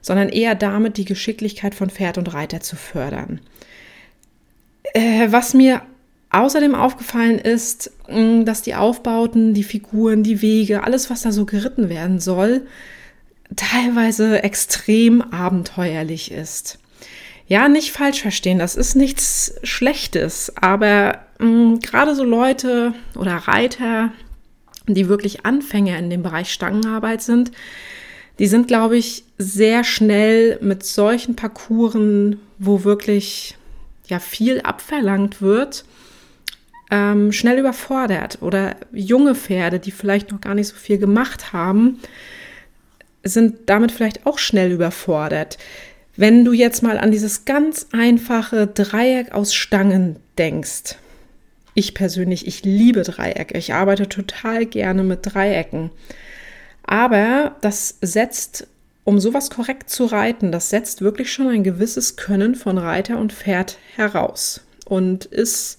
sondern 0.00 0.28
eher 0.28 0.54
damit, 0.54 0.98
die 0.98 1.04
Geschicklichkeit 1.04 1.74
von 1.74 1.90
Pferd 1.90 2.16
und 2.18 2.32
Reiter 2.32 2.60
zu 2.60 2.76
fördern. 2.76 3.40
Äh, 4.94 5.32
was 5.32 5.52
mir 5.52 5.82
außerdem 6.30 6.76
aufgefallen 6.76 7.38
ist, 7.38 7.90
mm, 8.08 8.44
dass 8.44 8.62
die 8.62 8.76
Aufbauten, 8.76 9.52
die 9.52 9.64
Figuren, 9.64 10.22
die 10.22 10.42
Wege, 10.42 10.84
alles, 10.84 11.10
was 11.10 11.22
da 11.22 11.32
so 11.32 11.44
geritten 11.44 11.88
werden 11.88 12.20
soll, 12.20 12.66
teilweise 13.56 14.42
extrem 14.42 15.22
abenteuerlich 15.22 16.30
ist. 16.30 16.78
Ja, 17.48 17.68
nicht 17.68 17.92
falsch 17.92 18.22
verstehen, 18.22 18.58
das 18.58 18.74
ist 18.74 18.96
nichts 18.96 19.54
Schlechtes, 19.62 20.52
aber 20.56 21.20
mm, 21.38 21.76
gerade 21.76 22.14
so 22.14 22.24
Leute 22.24 22.92
oder 23.14 23.36
Reiter, 23.36 24.12
die 24.88 25.08
wirklich 25.08 25.46
Anfänger 25.46 25.98
in 25.98 26.10
dem 26.10 26.22
Bereich 26.22 26.52
Stangenarbeit 26.52 27.22
sind, 27.22 27.52
die 28.38 28.48
sind, 28.48 28.68
glaube 28.68 28.96
ich, 28.96 29.24
sehr 29.38 29.84
schnell 29.84 30.58
mit 30.60 30.84
solchen 30.84 31.36
Parcours, 31.36 31.96
wo 32.58 32.84
wirklich 32.84 33.56
ja 34.08 34.18
viel 34.18 34.60
abverlangt 34.60 35.40
wird, 35.40 35.84
ähm, 36.90 37.32
schnell 37.32 37.58
überfordert. 37.58 38.38
Oder 38.42 38.76
junge 38.92 39.34
Pferde, 39.34 39.78
die 39.78 39.90
vielleicht 39.90 40.32
noch 40.32 40.40
gar 40.40 40.54
nicht 40.54 40.68
so 40.68 40.76
viel 40.76 40.98
gemacht 40.98 41.52
haben, 41.52 42.00
sind 43.28 43.56
damit 43.66 43.92
vielleicht 43.92 44.26
auch 44.26 44.38
schnell 44.38 44.72
überfordert. 44.72 45.58
Wenn 46.16 46.44
du 46.44 46.52
jetzt 46.52 46.82
mal 46.82 46.98
an 46.98 47.10
dieses 47.10 47.44
ganz 47.44 47.88
einfache 47.92 48.66
Dreieck 48.66 49.32
aus 49.32 49.54
Stangen 49.54 50.16
denkst. 50.38 50.96
Ich 51.74 51.92
persönlich, 51.92 52.46
ich 52.46 52.64
liebe 52.64 53.02
Dreiecke. 53.02 53.58
Ich 53.58 53.74
arbeite 53.74 54.08
total 54.08 54.64
gerne 54.64 55.02
mit 55.02 55.20
Dreiecken. 55.22 55.90
Aber 56.84 57.56
das 57.60 57.98
setzt, 58.00 58.66
um 59.04 59.20
sowas 59.20 59.50
korrekt 59.50 59.90
zu 59.90 60.06
reiten, 60.06 60.52
das 60.52 60.70
setzt 60.70 61.02
wirklich 61.02 61.30
schon 61.32 61.48
ein 61.48 61.64
gewisses 61.64 62.16
Können 62.16 62.54
von 62.54 62.78
Reiter 62.78 63.18
und 63.18 63.32
Pferd 63.32 63.76
heraus 63.94 64.62
und 64.86 65.26
ist 65.26 65.78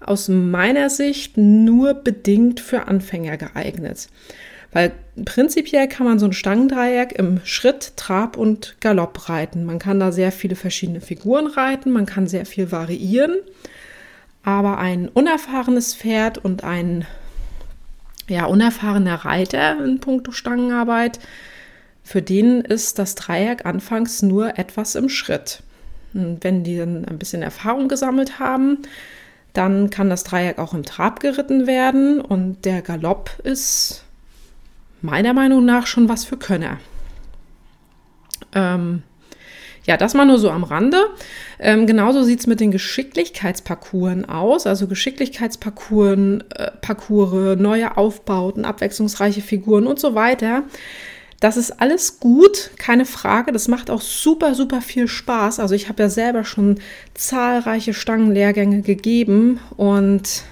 aus 0.00 0.28
meiner 0.28 0.90
Sicht 0.90 1.36
nur 1.36 1.94
bedingt 1.94 2.60
für 2.60 2.88
Anfänger 2.88 3.36
geeignet. 3.36 4.08
Weil 4.72 4.92
prinzipiell 5.24 5.86
kann 5.86 6.06
man 6.06 6.18
so 6.18 6.26
ein 6.26 6.32
Stangendreieck 6.32 7.12
im 7.12 7.40
Schritt, 7.44 7.92
Trab 7.96 8.36
und 8.36 8.76
Galopp 8.80 9.28
reiten. 9.28 9.64
Man 9.64 9.78
kann 9.78 10.00
da 10.00 10.12
sehr 10.12 10.32
viele 10.32 10.56
verschiedene 10.56 11.00
Figuren 11.00 11.46
reiten, 11.46 11.90
man 11.90 12.06
kann 12.06 12.26
sehr 12.26 12.46
viel 12.46 12.72
variieren. 12.72 13.36
Aber 14.42 14.78
ein 14.78 15.08
unerfahrenes 15.08 15.94
Pferd 15.94 16.38
und 16.38 16.64
ein 16.64 17.06
ja, 18.28 18.46
unerfahrener 18.46 19.24
Reiter 19.24 19.84
in 19.84 20.00
puncto 20.00 20.32
Stangenarbeit, 20.32 21.20
für 22.02 22.22
den 22.22 22.62
ist 22.62 22.98
das 22.98 23.14
Dreieck 23.14 23.64
anfangs 23.66 24.22
nur 24.22 24.58
etwas 24.58 24.94
im 24.94 25.08
Schritt. 25.08 25.62
Und 26.14 26.42
wenn 26.42 26.64
die 26.64 26.76
dann 26.76 27.04
ein 27.04 27.18
bisschen 27.18 27.42
Erfahrung 27.42 27.88
gesammelt 27.88 28.38
haben, 28.38 28.78
dann 29.52 29.90
kann 29.90 30.10
das 30.10 30.24
Dreieck 30.24 30.58
auch 30.58 30.74
im 30.74 30.82
Trab 30.82 31.20
geritten 31.20 31.66
werden 31.66 32.20
und 32.20 32.64
der 32.64 32.82
Galopp 32.82 33.38
ist 33.44 34.04
meiner 35.02 35.34
Meinung 35.34 35.64
nach 35.64 35.86
schon 35.86 36.08
was 36.08 36.24
für 36.24 36.36
Könner. 36.36 36.78
Ähm, 38.54 39.02
ja, 39.84 39.96
das 39.96 40.14
mal 40.14 40.24
nur 40.24 40.38
so 40.38 40.50
am 40.50 40.62
Rande. 40.62 40.98
Ähm, 41.58 41.86
genauso 41.86 42.22
sieht 42.22 42.40
es 42.40 42.46
mit 42.46 42.60
den 42.60 42.70
Geschicklichkeitsparcours 42.70 44.28
aus. 44.28 44.66
Also 44.66 44.86
Geschicklichkeitsparcours, 44.86 46.18
äh, 46.54 46.70
Parcours, 46.80 47.58
neue 47.58 47.96
Aufbauten, 47.96 48.64
abwechslungsreiche 48.64 49.40
Figuren 49.40 49.86
und 49.86 49.98
so 49.98 50.14
weiter. 50.14 50.62
Das 51.40 51.56
ist 51.56 51.80
alles 51.80 52.20
gut, 52.20 52.70
keine 52.78 53.04
Frage. 53.04 53.50
Das 53.50 53.66
macht 53.66 53.90
auch 53.90 54.00
super, 54.00 54.54
super 54.54 54.80
viel 54.80 55.08
Spaß. 55.08 55.58
Also 55.58 55.74
ich 55.74 55.88
habe 55.88 56.04
ja 56.04 56.08
selber 56.08 56.44
schon 56.44 56.78
zahlreiche 57.14 57.94
Stangenlehrgänge 57.94 58.82
gegeben 58.82 59.58
und 59.76 60.44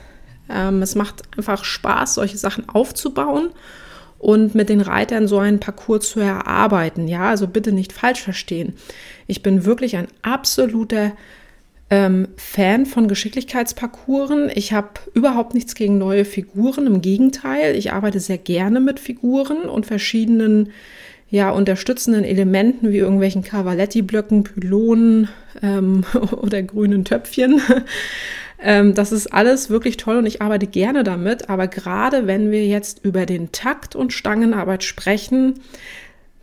ähm, 0.48 0.82
es 0.82 0.96
macht 0.96 1.22
einfach 1.38 1.62
Spaß, 1.62 2.14
solche 2.14 2.38
Sachen 2.38 2.68
aufzubauen 2.68 3.50
und 4.20 4.54
mit 4.54 4.68
den 4.68 4.82
Reitern 4.82 5.26
so 5.26 5.38
einen 5.38 5.60
Parcours 5.60 6.10
zu 6.10 6.20
erarbeiten. 6.20 7.08
Ja, 7.08 7.30
also 7.30 7.48
bitte 7.48 7.72
nicht 7.72 7.92
falsch 7.92 8.20
verstehen. 8.20 8.74
Ich 9.26 9.42
bin 9.42 9.64
wirklich 9.64 9.96
ein 9.96 10.08
absoluter 10.20 11.12
ähm, 11.88 12.28
Fan 12.36 12.84
von 12.84 13.08
Geschicklichkeitsparcours. 13.08 14.52
Ich 14.54 14.74
habe 14.74 14.88
überhaupt 15.14 15.54
nichts 15.54 15.74
gegen 15.74 15.96
neue 15.96 16.26
Figuren. 16.26 16.86
Im 16.86 17.00
Gegenteil, 17.00 17.74
ich 17.74 17.92
arbeite 17.92 18.20
sehr 18.20 18.38
gerne 18.38 18.78
mit 18.78 19.00
Figuren 19.00 19.62
und 19.62 19.86
verschiedenen 19.86 20.70
ja, 21.30 21.50
unterstützenden 21.50 22.24
Elementen 22.24 22.90
wie 22.90 22.98
irgendwelchen 22.98 23.42
Cavaletti-Blöcken, 23.42 24.44
Pylonen 24.44 25.28
ähm, 25.62 26.04
oder 26.32 26.62
grünen 26.62 27.06
Töpfchen. 27.06 27.62
Ähm, 28.62 28.94
das 28.94 29.12
ist 29.12 29.32
alles 29.32 29.70
wirklich 29.70 29.96
toll 29.96 30.18
und 30.18 30.26
ich 30.26 30.42
arbeite 30.42 30.66
gerne 30.66 31.04
damit. 31.04 31.48
Aber 31.48 31.68
gerade 31.68 32.26
wenn 32.26 32.50
wir 32.50 32.66
jetzt 32.66 33.04
über 33.04 33.26
den 33.26 33.52
Takt 33.52 33.96
und 33.96 34.12
Stangenarbeit 34.12 34.84
sprechen, 34.84 35.60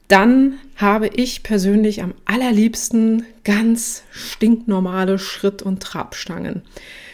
dann 0.08 0.56
habe 0.78 1.08
ich 1.08 1.44
persönlich 1.44 2.02
am 2.02 2.14
allerliebsten 2.26 3.26
ganz 3.44 4.04
stinknormale 4.12 5.20
Schritt- 5.20 5.62
und 5.62 5.84
Trabstangen. 5.84 6.62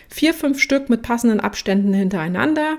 Vier, 0.09 0.33
fünf 0.33 0.61
Stück 0.61 0.89
mit 0.89 1.01
passenden 1.01 1.39
Abständen 1.39 1.93
hintereinander 1.93 2.77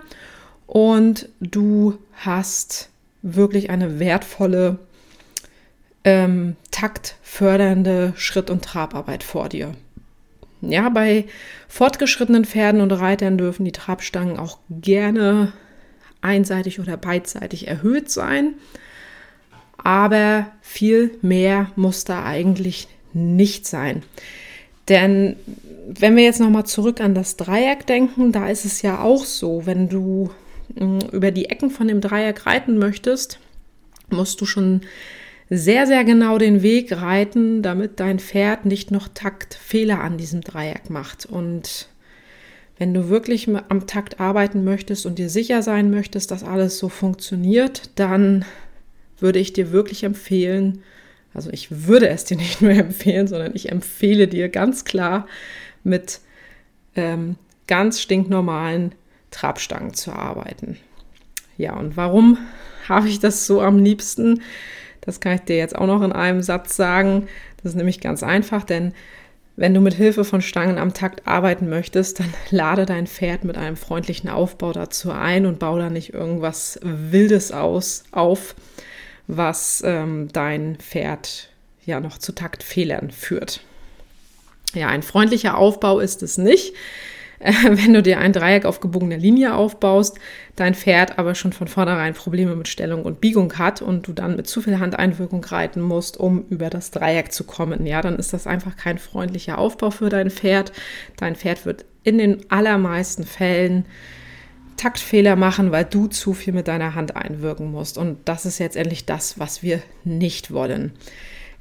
und 0.67 1.29
du 1.41 1.99
hast 2.15 2.91
wirklich 3.23 3.71
eine 3.71 3.99
wertvolle, 3.99 4.79
ähm, 6.05 6.55
taktfördernde 6.71 8.13
Schritt- 8.17 8.51
und 8.51 8.65
Trabarbeit 8.65 9.25
vor 9.25 9.49
dir. 9.49 9.75
Ja, 10.71 10.89
bei 10.89 11.25
fortgeschrittenen 11.69 12.45
Pferden 12.45 12.81
und 12.81 12.93
Reitern 12.93 13.39
dürfen 13.39 13.65
die 13.65 13.73
Trabstangen 13.73 14.39
auch 14.39 14.59
gerne 14.71 15.53
einseitig 16.21 16.81
oder 16.81 16.97
beidseitig 16.97 17.69
erhöht 17.69 18.11
sein. 18.11 18.55
Aber 19.77 20.47
viel 20.63 21.19
mehr 21.21 21.71
muss 21.77 22.05
da 22.05 22.25
eigentlich 22.25 22.89
nicht 23.13 23.67
sein. 23.67 24.03
Denn 24.89 25.37
wenn 25.87 26.17
wir 26.17 26.25
jetzt 26.25 26.41
nochmal 26.41 26.67
zurück 26.67 27.01
an 27.01 27.15
das 27.15 27.37
Dreieck 27.37 27.87
denken, 27.87 28.33
da 28.33 28.49
ist 28.49 28.65
es 28.65 28.83
ja 28.83 29.01
auch 29.01 29.25
so, 29.25 29.67
wenn 29.67 29.89
du 29.89 30.31
mm, 30.75 30.99
über 31.13 31.31
die 31.31 31.47
Ecken 31.47 31.71
von 31.71 31.89
dem 31.89 32.01
Dreieck 32.01 32.47
reiten 32.47 32.79
möchtest, 32.79 33.39
musst 34.11 34.41
du 34.41 34.47
schon 34.47 34.83
sehr, 35.51 35.87
sehr 35.87 36.05
genau 36.05 36.39
den 36.39 36.63
Weg 36.63 36.93
reiten, 36.93 37.63
damit 37.63 38.01
dein 38.01 38.19
Pferd 38.19 38.65
nicht 38.65 38.91
noch 38.91 39.09
Taktfehler 39.09 40.01
an 40.01 40.17
diesem 40.17 40.41
Dreieck 40.41 40.91
macht. 40.91 41.27
Und 41.27 41.89
wenn 42.79 42.95
du 42.95 43.09
wirklich 43.09 43.49
am 43.69 43.87
Takt 43.87 44.21
arbeiten 44.21 44.65
möchtest 44.65 45.07
und 45.07 45.19
dir 45.19 45.29
sicher 45.29 45.63
sein 45.63 45.91
möchtest, 45.91 46.31
dass 46.31 46.43
alles 46.43 46.79
so 46.79 46.89
funktioniert, 46.89 47.91
dann 47.97 48.45
würde 49.19 49.39
ich 49.39 49.53
dir 49.53 49.71
wirklich 49.71 50.05
empfehlen, 50.05 50.83
also 51.35 51.51
ich 51.51 51.87
würde 51.87 52.09
es 52.09 52.25
dir 52.25 52.37
nicht 52.39 52.63
nur 52.63 52.73
empfehlen, 52.73 53.27
sondern 53.27 53.55
ich 53.55 53.71
empfehle 53.71 54.29
dir 54.29 54.49
ganz 54.49 54.85
klar 54.85 55.27
mit 55.83 56.21
ähm, 56.97 57.37
ganz 57.67 58.01
stinknormalen 58.01 58.95
Trabstangen 59.31 59.95
zu 59.95 60.13
arbeiten. 60.13 60.79
Ja, 61.57 61.75
und 61.75 61.97
warum 61.97 62.39
habe 62.89 63.09
ich 63.09 63.21
das 63.21 63.47
so 63.47 63.61
am 63.61 63.79
liebsten? 63.79 64.43
Das 65.05 65.21
kann 65.21 65.35
ich 65.35 65.43
dir 65.43 65.57
jetzt 65.57 65.77
auch 65.77 65.87
noch 65.87 66.03
in 66.03 66.13
einem 66.13 66.43
Satz 66.43 66.77
sagen. 66.77 67.29
Das 67.63 67.73
ist 67.73 67.77
nämlich 67.77 68.01
ganz 68.01 68.23
einfach, 68.23 68.65
denn 68.65 68.93
wenn 69.57 69.73
du 69.73 69.81
mit 69.81 69.95
Hilfe 69.95 70.25
von 70.25 70.43
Stangen 70.43 70.79
am 70.79 70.95
Takt 70.95 71.27
arbeiten 71.27 71.69
möchtest, 71.69 72.21
dann 72.21 72.33
lade 72.51 72.87
dein 72.87 73.07
Pferd 73.07 73.45
mit 73.45 73.57
einem 73.57 73.77
freundlichen 73.77 74.29
Aufbau 74.31 74.73
dazu 74.73 75.11
ein 75.13 75.47
und 75.47 75.59
baue 75.59 75.81
da 75.81 75.91
nicht 75.91 76.13
irgendwas 76.13 76.79
Wildes 76.83 77.53
aus, 77.53 78.05
auf, 78.11 78.55
was 79.27 79.83
ähm, 79.85 80.29
dein 80.33 80.77
Pferd 80.77 81.51
ja 81.85 82.01
noch 82.01 82.19
zu 82.19 82.33
Taktfehlern 82.33 83.11
führt. 83.11 83.61
Ja, 84.75 84.89
ein 84.89 85.03
freundlicher 85.03 85.57
Aufbau 85.57 86.01
ist 86.01 86.23
es 86.23 86.37
nicht. 86.37 86.75
Äh, 87.39 87.53
wenn 87.71 87.93
du 87.93 88.03
dir 88.03 88.19
ein 88.19 88.33
Dreieck 88.33 88.65
auf 88.65 88.81
gebogener 88.81 89.17
Linie 89.17 89.55
aufbaust, 89.55 90.19
dein 90.57 90.75
Pferd 90.75 91.19
aber 91.19 91.35
schon 91.35 91.53
von 91.53 91.69
vornherein 91.69 92.15
Probleme 92.15 92.57
mit 92.57 92.69
Stellung 92.69 93.05
und 93.05 93.21
Biegung 93.21 93.59
hat 93.59 93.83
und 93.83 94.07
du 94.07 94.13
dann 94.13 94.37
mit 94.37 94.47
zu 94.47 94.61
viel 94.61 94.79
Handeinwirkung 94.79 95.45
reiten 95.45 95.81
musst, 95.81 96.19
um 96.19 96.45
über 96.51 96.71
das 96.71 96.91
Dreieck 96.91 97.33
zu 97.33 97.45
kommen, 97.45 97.87
ja, 97.87 98.01
dann 98.01 98.17
ist 98.17 98.33
das 98.33 98.47
einfach 98.47 98.77
kein 98.77 98.99
freundlicher 98.99 99.59
Aufbau 99.59 99.91
für 99.91 100.09
dein 100.09 100.31
Pferd. 100.31 100.73
Dein 101.17 101.37
Pferd 101.37 101.67
wird 101.67 101.85
in 102.03 102.19
den 102.19 102.51
allermeisten 102.51 103.25
Fällen 103.25 103.87
Taktfehler 104.77 105.37
machen, 105.37 105.73
weil 105.73 105.85
du 105.85 106.09
zu 106.09 106.35
viel 106.35 106.53
mit 106.53 106.69
deiner 106.69 106.95
Hand 106.95 107.17
einwirken 107.17 107.71
musst. 107.71 107.97
Und 107.97 108.19
das 108.25 108.45
ist 108.45 108.59
jetzt 108.59 108.77
endlich 108.77 109.07
das, 109.07 109.39
was 109.39 109.63
wir 109.63 109.81
nicht 110.05 110.53
wollen. 110.53 110.93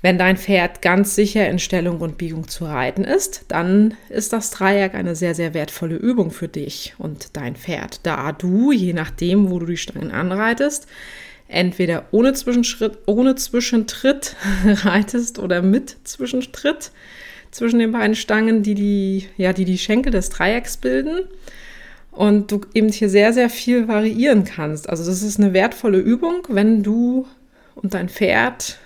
Wenn 0.04 0.18
dein 0.18 0.36
Pferd 0.36 0.82
ganz 0.82 1.16
sicher 1.16 1.50
in 1.50 1.60
Stellung 1.60 2.02
und 2.02 2.18
Biegung 2.18 2.50
zu 2.50 2.66
reiten 2.66 3.06
ist, 3.06 3.46
dann 3.48 3.94
ist 4.10 4.34
das 4.34 4.52
Dreieck 4.52 4.96
eine 4.96 5.16
sehr, 5.16 5.34
sehr 5.34 5.54
wertvolle 5.54 5.96
Übung 5.96 6.30
für 6.32 6.50
dich 6.50 6.94
und 6.98 7.38
dein 7.38 7.56
Pferd, 7.56 8.02
da 8.04 8.34
du, 8.34 8.74
je 8.74 8.92
nachdem, 8.92 9.50
wo 9.50 9.60
du 9.60 9.66
die 9.66 9.78
Stangen 9.78 10.12
anreitest, 10.12 10.88
entweder 11.48 12.04
ohne 12.12 12.34
Zwischenschritt, 12.34 12.98
ohne 13.06 13.36
Zwischentritt 13.36 14.36
reitest 14.66 15.40
oder 15.40 15.62
mit 15.62 15.96
Zwischentritt 16.04 16.92
zwischen 17.52 17.80
den 17.80 17.94
beiden 17.94 18.16
Stangen, 18.16 18.62
die 18.62 18.76
die, 18.76 19.30
ja, 19.38 19.54
die, 19.54 19.64
die 19.64 19.78
Schenkel 19.78 20.12
des 20.12 20.28
Dreiecks 20.30 20.76
bilden. 20.76 21.30
Und 22.12 22.52
du 22.52 22.60
eben 22.74 22.90
hier 22.90 23.10
sehr, 23.10 23.32
sehr 23.32 23.50
viel 23.50 23.88
variieren 23.88 24.44
kannst. 24.44 24.90
Also 24.90 25.06
das 25.06 25.24
ist 25.24 25.40
eine 25.40 25.54
wertvolle 25.54 25.98
Übung, 25.98 26.46
wenn 26.50 26.84
du 26.84 27.26
und 27.74 27.94
dein 27.94 28.10
Pferd 28.10 28.80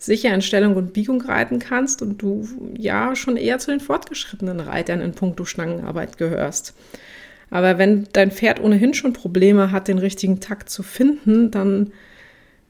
sicher 0.00 0.34
in 0.34 0.42
Stellung 0.42 0.76
und 0.76 0.92
Biegung 0.92 1.20
reiten 1.20 1.58
kannst 1.58 2.02
und 2.02 2.22
du 2.22 2.48
ja 2.76 3.14
schon 3.14 3.36
eher 3.36 3.58
zu 3.58 3.70
den 3.70 3.80
fortgeschrittenen 3.80 4.58
Reitern 4.58 5.00
in 5.00 5.12
puncto 5.12 5.44
Stangenarbeit 5.44 6.16
gehörst. 6.16 6.74
Aber 7.50 7.78
wenn 7.78 8.08
dein 8.12 8.30
Pferd 8.30 8.60
ohnehin 8.60 8.94
schon 8.94 9.12
Probleme 9.12 9.70
hat, 9.72 9.88
den 9.88 9.98
richtigen 9.98 10.40
Takt 10.40 10.70
zu 10.70 10.82
finden, 10.82 11.50
dann 11.50 11.92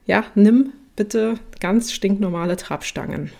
ja, 0.06 0.24
nimm 0.34 0.72
bitte 0.96 1.34
ganz 1.60 1.92
stinknormale 1.92 2.56
Trabstangen. 2.56 3.30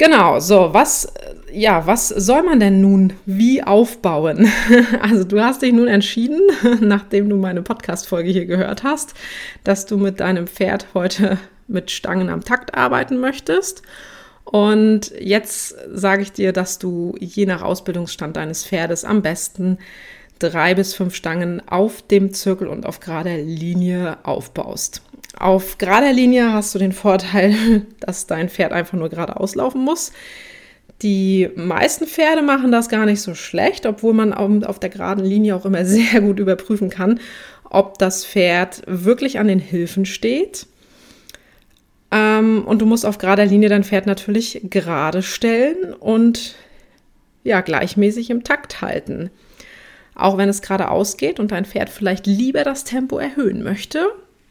Genau, 0.00 0.40
so, 0.40 0.72
was, 0.72 1.12
ja, 1.52 1.86
was 1.86 2.08
soll 2.08 2.42
man 2.42 2.58
denn 2.58 2.80
nun 2.80 3.12
wie 3.26 3.62
aufbauen? 3.62 4.50
Also 5.02 5.24
du 5.24 5.42
hast 5.42 5.60
dich 5.60 5.74
nun 5.74 5.88
entschieden, 5.88 6.40
nachdem 6.80 7.28
du 7.28 7.36
meine 7.36 7.60
Podcast-Folge 7.60 8.30
hier 8.30 8.46
gehört 8.46 8.82
hast, 8.82 9.12
dass 9.62 9.84
du 9.84 9.98
mit 9.98 10.20
deinem 10.20 10.46
Pferd 10.46 10.86
heute 10.94 11.36
mit 11.68 11.90
Stangen 11.90 12.30
am 12.30 12.42
Takt 12.42 12.74
arbeiten 12.74 13.18
möchtest. 13.18 13.82
Und 14.44 15.12
jetzt 15.20 15.76
sage 15.92 16.22
ich 16.22 16.32
dir, 16.32 16.54
dass 16.54 16.78
du 16.78 17.14
je 17.20 17.44
nach 17.44 17.60
Ausbildungsstand 17.60 18.38
deines 18.38 18.64
Pferdes 18.64 19.04
am 19.04 19.20
besten 19.20 19.76
drei 20.38 20.74
bis 20.74 20.94
fünf 20.94 21.14
Stangen 21.14 21.60
auf 21.68 22.00
dem 22.00 22.32
Zirkel 22.32 22.68
und 22.68 22.86
auf 22.86 23.00
gerader 23.00 23.36
Linie 23.36 24.16
aufbaust. 24.22 25.02
Auf 25.38 25.78
gerader 25.78 26.12
Linie 26.12 26.52
hast 26.52 26.74
du 26.74 26.78
den 26.78 26.92
Vorteil, 26.92 27.54
dass 28.00 28.26
dein 28.26 28.48
Pferd 28.48 28.72
einfach 28.72 28.98
nur 28.98 29.08
geradeaus 29.08 29.54
laufen 29.54 29.82
muss. 29.82 30.12
Die 31.02 31.48
meisten 31.56 32.06
Pferde 32.06 32.42
machen 32.42 32.72
das 32.72 32.88
gar 32.88 33.06
nicht 33.06 33.22
so 33.22 33.34
schlecht, 33.34 33.86
obwohl 33.86 34.12
man 34.12 34.34
auf 34.34 34.78
der 34.78 34.90
geraden 34.90 35.24
Linie 35.24 35.56
auch 35.56 35.64
immer 35.64 35.84
sehr 35.86 36.20
gut 36.20 36.38
überprüfen 36.38 36.90
kann, 36.90 37.20
ob 37.64 37.98
das 37.98 38.26
Pferd 38.26 38.82
wirklich 38.86 39.38
an 39.38 39.48
den 39.48 39.60
Hilfen 39.60 40.04
steht. 40.04 40.66
Ähm, 42.10 42.64
und 42.66 42.82
du 42.82 42.86
musst 42.86 43.06
auf 43.06 43.18
gerader 43.18 43.46
Linie 43.46 43.68
dein 43.68 43.84
Pferd 43.84 44.06
natürlich 44.06 44.60
gerade 44.64 45.22
stellen 45.22 45.94
und 45.94 46.56
ja, 47.44 47.60
gleichmäßig 47.60 48.30
im 48.30 48.44
Takt 48.44 48.82
halten. 48.82 49.30
Auch 50.14 50.36
wenn 50.36 50.48
es 50.48 50.60
geradeaus 50.60 51.16
geht 51.16 51.40
und 51.40 51.52
dein 51.52 51.64
Pferd 51.64 51.88
vielleicht 51.88 52.26
lieber 52.26 52.64
das 52.64 52.84
Tempo 52.84 53.18
erhöhen 53.18 53.62
möchte, 53.62 54.06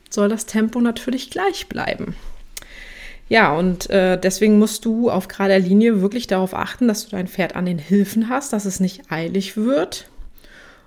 soll 0.10 0.30
das 0.30 0.46
Tempo 0.46 0.82
natürlich 0.82 1.30
gleich 1.30 1.68
bleiben. 1.68 2.16
Ja, 3.30 3.56
und 3.56 3.90
äh, 3.92 4.20
deswegen 4.20 4.58
musst 4.58 4.86
du 4.86 5.12
auf 5.12 5.28
gerader 5.28 5.60
Linie 5.60 6.02
wirklich 6.02 6.26
darauf 6.26 6.56
achten, 6.56 6.88
dass 6.88 7.06
du 7.06 7.12
dein 7.12 7.28
Pferd 7.28 7.56
an 7.56 7.66
den 7.66 7.78
Hilfen 7.78 8.28
hast, 8.28 8.54
dass 8.54 8.66
es 8.66 8.80
nicht 8.80 9.12
eilig 9.12 9.56
wird 9.56 10.10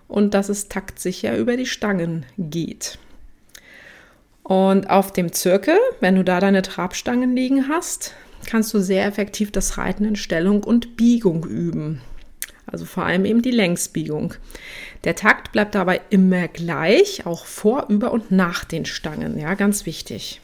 und 0.09 0.35
dass 0.35 0.49
es 0.49 0.69
taktsicher 0.69 1.37
über 1.37 1.57
die 1.57 1.67
Stangen 1.67 2.27
geht. 2.37 2.99
Und 4.43 4.91
auf 4.91 5.13
dem 5.13 5.33
Zirkel, 5.33 5.79
wenn 6.01 6.17
du 6.17 6.25
da 6.25 6.41
deine 6.41 6.63
Trabstangen 6.63 7.37
liegen 7.37 7.69
hast, 7.69 8.15
kannst 8.45 8.75
du 8.75 8.81
sehr 8.81 9.07
effektiv 9.07 9.53
das 9.53 9.79
Reiten 9.79 10.05
in 10.05 10.17
Stellung 10.17 10.65
und 10.65 10.97
Biegung 10.97 11.45
üben. 11.47 12.01
Also 12.67 12.85
vor 12.85 13.05
allem 13.05 13.25
eben 13.25 13.43
die 13.43 13.51
Längsbiegung. 13.51 14.35
Der 15.05 15.17
Takt 15.17 15.53
bleibt 15.53 15.75
dabei 15.75 16.01
immer 16.11 16.49
gleich, 16.49 17.27
auch 17.27 17.45
vor, 17.45 17.87
über 17.89 18.13
und 18.13 18.31
nach 18.31 18.65
den 18.65 18.85
Stangen. 18.85 19.39
Ja, 19.39 19.55
ganz 19.55 19.85
wichtig. 19.85 20.41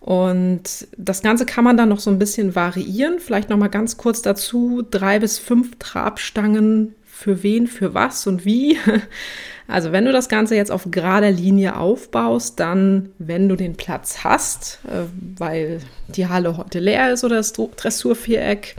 Und 0.00 0.86
das 0.96 1.22
Ganze 1.22 1.44
kann 1.44 1.64
man 1.64 1.76
dann 1.76 1.88
noch 1.88 2.00
so 2.00 2.10
ein 2.10 2.18
bisschen 2.18 2.54
variieren. 2.54 3.18
Vielleicht 3.18 3.50
noch 3.50 3.58
mal 3.58 3.68
ganz 3.68 3.96
kurz 3.96 4.22
dazu: 4.22 4.82
drei 4.88 5.18
bis 5.18 5.38
fünf 5.38 5.76
Trabstangen 5.78 6.94
für 7.04 7.42
wen, 7.42 7.66
für 7.66 7.94
was 7.94 8.26
und 8.26 8.44
wie. 8.44 8.78
Also 9.70 9.92
wenn 9.92 10.06
du 10.06 10.12
das 10.12 10.30
Ganze 10.30 10.56
jetzt 10.56 10.70
auf 10.70 10.86
gerader 10.90 11.30
Linie 11.30 11.76
aufbaust, 11.76 12.58
dann, 12.58 13.10
wenn 13.18 13.50
du 13.50 13.54
den 13.54 13.76
Platz 13.76 14.24
hast, 14.24 14.78
äh, 14.86 15.02
weil 15.36 15.80
die 16.08 16.26
Halle 16.26 16.56
heute 16.56 16.78
leer 16.78 17.12
ist 17.12 17.22
oder 17.22 17.36
das 17.36 17.52
Dressurviereck, 17.52 18.76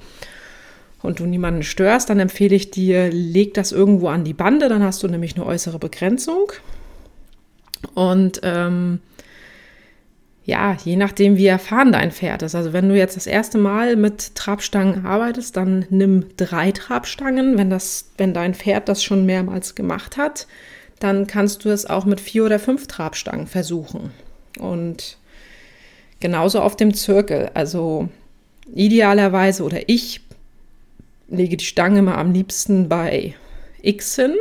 und 1.01 1.19
du 1.19 1.25
niemanden 1.25 1.63
störst, 1.63 2.09
dann 2.09 2.19
empfehle 2.19 2.55
ich 2.55 2.71
dir, 2.71 3.09
leg 3.11 3.53
das 3.53 3.71
irgendwo 3.71 4.07
an 4.07 4.23
die 4.23 4.33
Bande, 4.33 4.69
dann 4.69 4.83
hast 4.83 5.01
du 5.03 5.07
nämlich 5.07 5.35
eine 5.35 5.45
äußere 5.45 5.79
Begrenzung. 5.79 6.51
Und 7.93 8.41
ähm, 8.43 8.99
ja, 10.49 10.75
je 10.83 10.95
nachdem, 10.95 11.37
wie 11.37 11.45
erfahren 11.45 11.91
dein 11.91 12.11
Pferd 12.11 12.41
ist. 12.41 12.55
Also 12.55 12.73
wenn 12.73 12.89
du 12.89 12.97
jetzt 12.97 13.15
das 13.15 13.27
erste 13.27 13.57
Mal 13.57 13.95
mit 13.95 14.35
Trabstangen 14.35 15.05
arbeitest, 15.05 15.55
dann 15.55 15.85
nimm 15.89 16.25
drei 16.37 16.71
Trabstangen. 16.71 17.57
Wenn, 17.57 17.69
das, 17.69 18.09
wenn 18.17 18.33
dein 18.33 18.55
Pferd 18.55 18.89
das 18.89 19.03
schon 19.03 19.25
mehrmals 19.25 19.75
gemacht 19.75 20.17
hat, 20.17 20.47
dann 20.99 21.27
kannst 21.27 21.63
du 21.63 21.69
es 21.69 21.85
auch 21.85 22.05
mit 22.05 22.19
vier 22.19 22.45
oder 22.45 22.59
fünf 22.59 22.87
Trabstangen 22.87 23.47
versuchen. 23.47 24.11
Und 24.57 25.17
genauso 26.19 26.61
auf 26.61 26.75
dem 26.75 26.93
Zirkel. 26.93 27.51
Also 27.53 28.09
idealerweise 28.73 29.63
oder 29.63 29.87
ich 29.87 30.21
lege 31.29 31.57
die 31.57 31.65
Stange 31.65 32.01
mal 32.01 32.15
am 32.15 32.33
liebsten 32.33 32.89
bei 32.89 33.35
X 33.81 34.15
hin, 34.15 34.35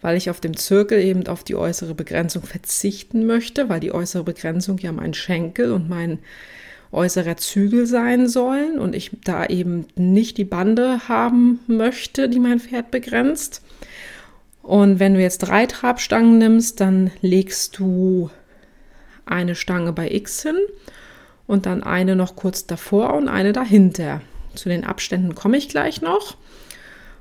weil 0.00 0.16
ich 0.16 0.30
auf 0.30 0.40
dem 0.40 0.56
Zirkel 0.56 1.00
eben 1.00 1.26
auf 1.26 1.44
die 1.44 1.56
äußere 1.56 1.94
Begrenzung 1.94 2.42
verzichten 2.42 3.26
möchte, 3.26 3.68
weil 3.68 3.80
die 3.80 3.92
äußere 3.92 4.24
Begrenzung 4.24 4.78
ja 4.78 4.92
mein 4.92 5.14
Schenkel 5.14 5.72
und 5.72 5.88
mein 5.88 6.18
äußerer 6.90 7.36
Zügel 7.36 7.86
sein 7.86 8.28
sollen 8.28 8.78
und 8.78 8.94
ich 8.94 9.10
da 9.24 9.46
eben 9.46 9.86
nicht 9.94 10.38
die 10.38 10.44
Bande 10.44 11.08
haben 11.08 11.60
möchte, 11.66 12.28
die 12.28 12.40
mein 12.40 12.60
Pferd 12.60 12.90
begrenzt. 12.90 13.62
Und 14.62 14.98
wenn 14.98 15.14
du 15.14 15.20
jetzt 15.20 15.38
drei 15.38 15.66
Trabstangen 15.66 16.38
nimmst, 16.38 16.80
dann 16.80 17.10
legst 17.20 17.78
du 17.78 18.30
eine 19.26 19.54
Stange 19.54 19.92
bei 19.92 20.10
X 20.10 20.42
hin 20.42 20.56
und 21.46 21.66
dann 21.66 21.82
eine 21.82 22.16
noch 22.16 22.36
kurz 22.36 22.66
davor 22.66 23.14
und 23.14 23.28
eine 23.28 23.52
dahinter. 23.52 24.22
Zu 24.58 24.68
den 24.68 24.84
Abständen 24.84 25.34
komme 25.34 25.56
ich 25.56 25.68
gleich 25.68 26.02
noch. 26.02 26.36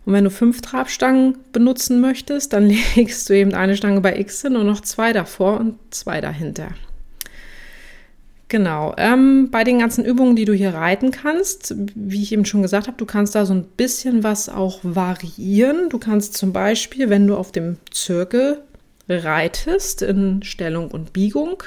Und 0.06 0.14
wenn 0.14 0.24
du 0.24 0.32
fünf 0.32 0.62
Trabstangen 0.62 1.38
benutzen 1.52 2.02
möchtest, 2.02 2.54
dann 2.54 2.70
legst 2.96 3.30
du 3.30 3.34
eben 3.34 3.54
eine 3.54 3.78
Stange 3.78 4.02
bei 4.02 4.18
X 4.18 4.42
hin 4.42 4.56
und 4.56 4.66
noch 4.66 4.82
zwei 4.82 5.14
davor 5.14 5.60
und 5.60 5.78
zwei 5.92 6.20
dahinter. 6.20 6.70
Genau. 8.50 8.96
Ähm, 8.98 9.50
bei 9.52 9.64
den 9.64 9.80
ganzen 9.80 10.06
Übungen, 10.06 10.38
die 10.38 10.46
du 10.46 10.54
hier 10.54 10.74
reiten 10.74 11.12
kannst, 11.12 11.76
wie 11.96 12.24
ich 12.24 12.32
eben 12.32 12.46
schon 12.46 12.62
gesagt 12.62 12.88
habe, 12.88 12.98
du 12.98 13.06
kannst 13.06 13.36
da 13.36 13.46
so 13.46 13.54
ein 13.54 13.66
bisschen 13.66 14.24
was 14.24 14.48
auch 14.48 14.80
variieren. 14.84 15.90
Du 15.90 16.00
kannst 16.00 16.38
zum 16.38 16.54
Beispiel, 16.54 17.10
wenn 17.10 17.28
du 17.28 17.36
auf 17.36 17.52
dem 17.52 17.78
Zirkel 17.92 18.62
reitest 19.10 20.02
in 20.02 20.44
Stellung 20.44 20.90
und 20.90 21.14
Biegung, 21.14 21.64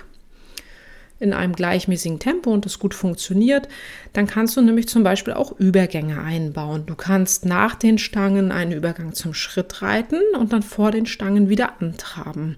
in 1.21 1.35
einem 1.35 1.55
gleichmäßigen 1.55 2.19
Tempo 2.19 2.51
und 2.51 2.65
das 2.65 2.79
gut 2.79 2.95
funktioniert, 2.95 3.69
dann 4.15 4.27
kannst 4.27 4.57
du 4.57 4.63
nämlich 4.63 4.89
zum 4.89 5.05
Beispiel 5.05 5.35
auch 5.35 5.59
Übergänge 5.59 6.21
einbauen. 6.21 6.85
Du 6.87 6.95
kannst 6.95 7.45
nach 7.45 7.75
den 7.75 7.99
Stangen 7.99 8.51
einen 8.51 8.73
Übergang 8.73 9.13
zum 9.13 9.35
Schritt 9.35 9.83
reiten 9.83 10.21
und 10.39 10.53
dann 10.53 10.63
vor 10.63 10.91
den 10.91 11.07
Stangen 11.07 11.51
wieder 11.51 11.81
antraben. 11.81 12.57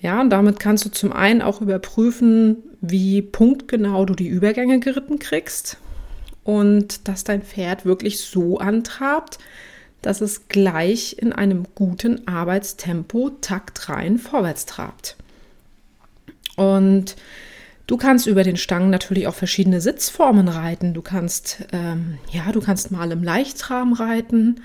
Ja, 0.00 0.20
und 0.20 0.28
damit 0.28 0.60
kannst 0.60 0.84
du 0.84 0.90
zum 0.90 1.12
einen 1.12 1.40
auch 1.40 1.62
überprüfen, 1.62 2.58
wie 2.82 3.22
punktgenau 3.22 4.04
du 4.04 4.14
die 4.14 4.28
Übergänge 4.28 4.78
geritten 4.78 5.18
kriegst 5.18 5.78
und 6.44 7.08
dass 7.08 7.24
dein 7.24 7.40
Pferd 7.40 7.86
wirklich 7.86 8.20
so 8.20 8.58
antrabt, 8.58 9.38
dass 10.02 10.20
es 10.20 10.48
gleich 10.48 11.16
in 11.18 11.32
einem 11.32 11.64
guten 11.74 12.28
Arbeitstempo 12.28 13.30
taktrein 13.40 14.18
vorwärts 14.18 14.66
trabt. 14.66 15.16
Und 16.56 17.16
Du 17.86 17.96
kannst 17.98 18.26
über 18.26 18.44
den 18.44 18.56
Stangen 18.56 18.90
natürlich 18.90 19.26
auch 19.26 19.34
verschiedene 19.34 19.80
Sitzformen 19.80 20.48
reiten. 20.48 20.94
Du 20.94 21.02
kannst, 21.02 21.58
ähm, 21.72 22.18
ja, 22.30 22.50
du 22.50 22.60
kannst 22.60 22.90
mal 22.90 23.12
im 23.12 23.22
Leichtrahmen 23.22 23.92
reiten, 23.92 24.62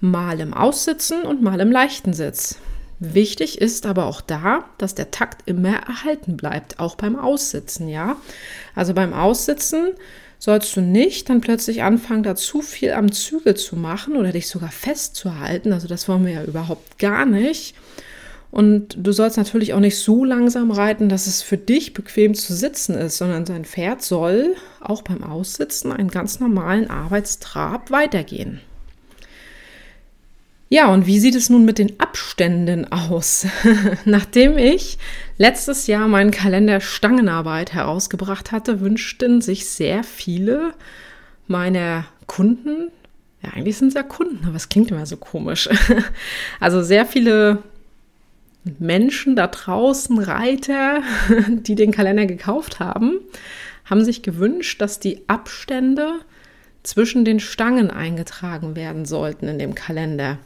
mal 0.00 0.40
im 0.40 0.54
Aussitzen 0.54 1.22
und 1.22 1.42
mal 1.42 1.60
im 1.60 1.70
leichten 1.70 2.14
Sitz. 2.14 2.58
Wichtig 3.00 3.60
ist 3.60 3.84
aber 3.86 4.06
auch 4.06 4.20
da, 4.20 4.64
dass 4.78 4.94
der 4.94 5.10
Takt 5.10 5.48
immer 5.48 5.76
erhalten 5.76 6.36
bleibt, 6.36 6.78
auch 6.78 6.94
beim 6.94 7.16
Aussitzen, 7.16 7.88
ja. 7.88 8.16
Also 8.74 8.94
beim 8.94 9.12
Aussitzen 9.12 9.88
sollst 10.38 10.76
du 10.76 10.80
nicht 10.80 11.28
dann 11.28 11.40
plötzlich 11.40 11.82
anfangen, 11.82 12.22
da 12.22 12.34
zu 12.34 12.62
viel 12.62 12.92
am 12.92 13.12
Zügel 13.12 13.56
zu 13.56 13.76
machen 13.76 14.16
oder 14.16 14.32
dich 14.32 14.48
sogar 14.48 14.70
festzuhalten. 14.70 15.72
Also 15.72 15.88
das 15.88 16.08
wollen 16.08 16.24
wir 16.24 16.32
ja 16.32 16.44
überhaupt 16.44 16.98
gar 16.98 17.26
nicht. 17.26 17.74
Und 18.54 18.96
du 18.96 19.10
sollst 19.10 19.36
natürlich 19.36 19.74
auch 19.74 19.80
nicht 19.80 19.98
so 19.98 20.24
langsam 20.24 20.70
reiten, 20.70 21.08
dass 21.08 21.26
es 21.26 21.42
für 21.42 21.58
dich 21.58 21.92
bequem 21.92 22.34
zu 22.34 22.54
sitzen 22.54 22.94
ist, 22.94 23.18
sondern 23.18 23.44
dein 23.44 23.64
Pferd 23.64 24.00
soll 24.00 24.54
auch 24.80 25.02
beim 25.02 25.24
Aussitzen 25.24 25.90
einen 25.90 26.08
ganz 26.08 26.38
normalen 26.38 26.88
Arbeitstrab 26.88 27.90
weitergehen. 27.90 28.60
Ja, 30.68 30.86
und 30.92 31.08
wie 31.08 31.18
sieht 31.18 31.34
es 31.34 31.50
nun 31.50 31.64
mit 31.64 31.78
den 31.78 31.98
Abständen 31.98 32.92
aus? 32.92 33.44
Nachdem 34.04 34.56
ich 34.56 34.98
letztes 35.36 35.88
Jahr 35.88 36.06
meinen 36.06 36.30
Kalender 36.30 36.80
Stangenarbeit 36.80 37.72
herausgebracht 37.72 38.52
hatte, 38.52 38.78
wünschten 38.78 39.40
sich 39.40 39.66
sehr 39.66 40.04
viele 40.04 40.74
meiner 41.48 42.04
Kunden, 42.28 42.92
ja, 43.42 43.50
eigentlich 43.50 43.78
sind 43.78 43.88
es 43.88 43.94
ja 43.94 44.04
Kunden, 44.04 44.46
aber 44.46 44.54
es 44.54 44.68
klingt 44.68 44.92
immer 44.92 45.06
so 45.06 45.16
komisch. 45.16 45.68
Also 46.60 46.84
sehr 46.84 47.04
viele 47.04 47.64
Menschen 48.78 49.36
da 49.36 49.46
draußen, 49.46 50.18
Reiter, 50.18 51.02
die 51.48 51.74
den 51.74 51.92
Kalender 51.92 52.26
gekauft 52.26 52.80
haben, 52.80 53.20
haben 53.84 54.04
sich 54.04 54.22
gewünscht, 54.22 54.80
dass 54.80 55.00
die 55.00 55.28
Abstände 55.28 56.20
zwischen 56.82 57.24
den 57.24 57.40
Stangen 57.40 57.90
eingetragen 57.90 58.76
werden 58.76 59.04
sollten 59.04 59.48
in 59.48 59.58
dem 59.58 59.74
Kalender. 59.74 60.38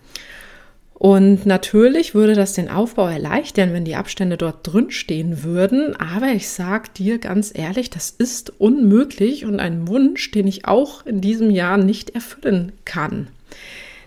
Und 0.94 1.46
natürlich 1.46 2.16
würde 2.16 2.35
das 2.35 2.54
den 2.54 2.68
Aufbau 2.68 3.07
erleichtern, 3.07 3.72
wenn 3.72 3.85
die 3.85 3.94
Abstände 3.94 4.37
dort 4.37 4.66
drin 4.66 4.90
stehen 4.90 5.44
würden. 5.44 5.94
Aber 5.94 6.28
ich 6.28 6.48
sage 6.48 6.88
dir 6.96 7.18
ganz 7.18 7.52
ehrlich, 7.54 7.88
das 7.88 8.11
ist 8.11 8.52
unmöglich 8.59 9.44
und 9.44 9.61
ein 9.61 9.87
Wunsch, 9.87 10.33
den 10.33 10.48
ich 10.48 10.66
auch 10.66 11.07
in 11.07 11.20
diesem 11.20 11.50
Jahr 11.50 11.76
nicht 11.76 12.11
erfüllen 12.11 12.72
kann. 12.85 13.28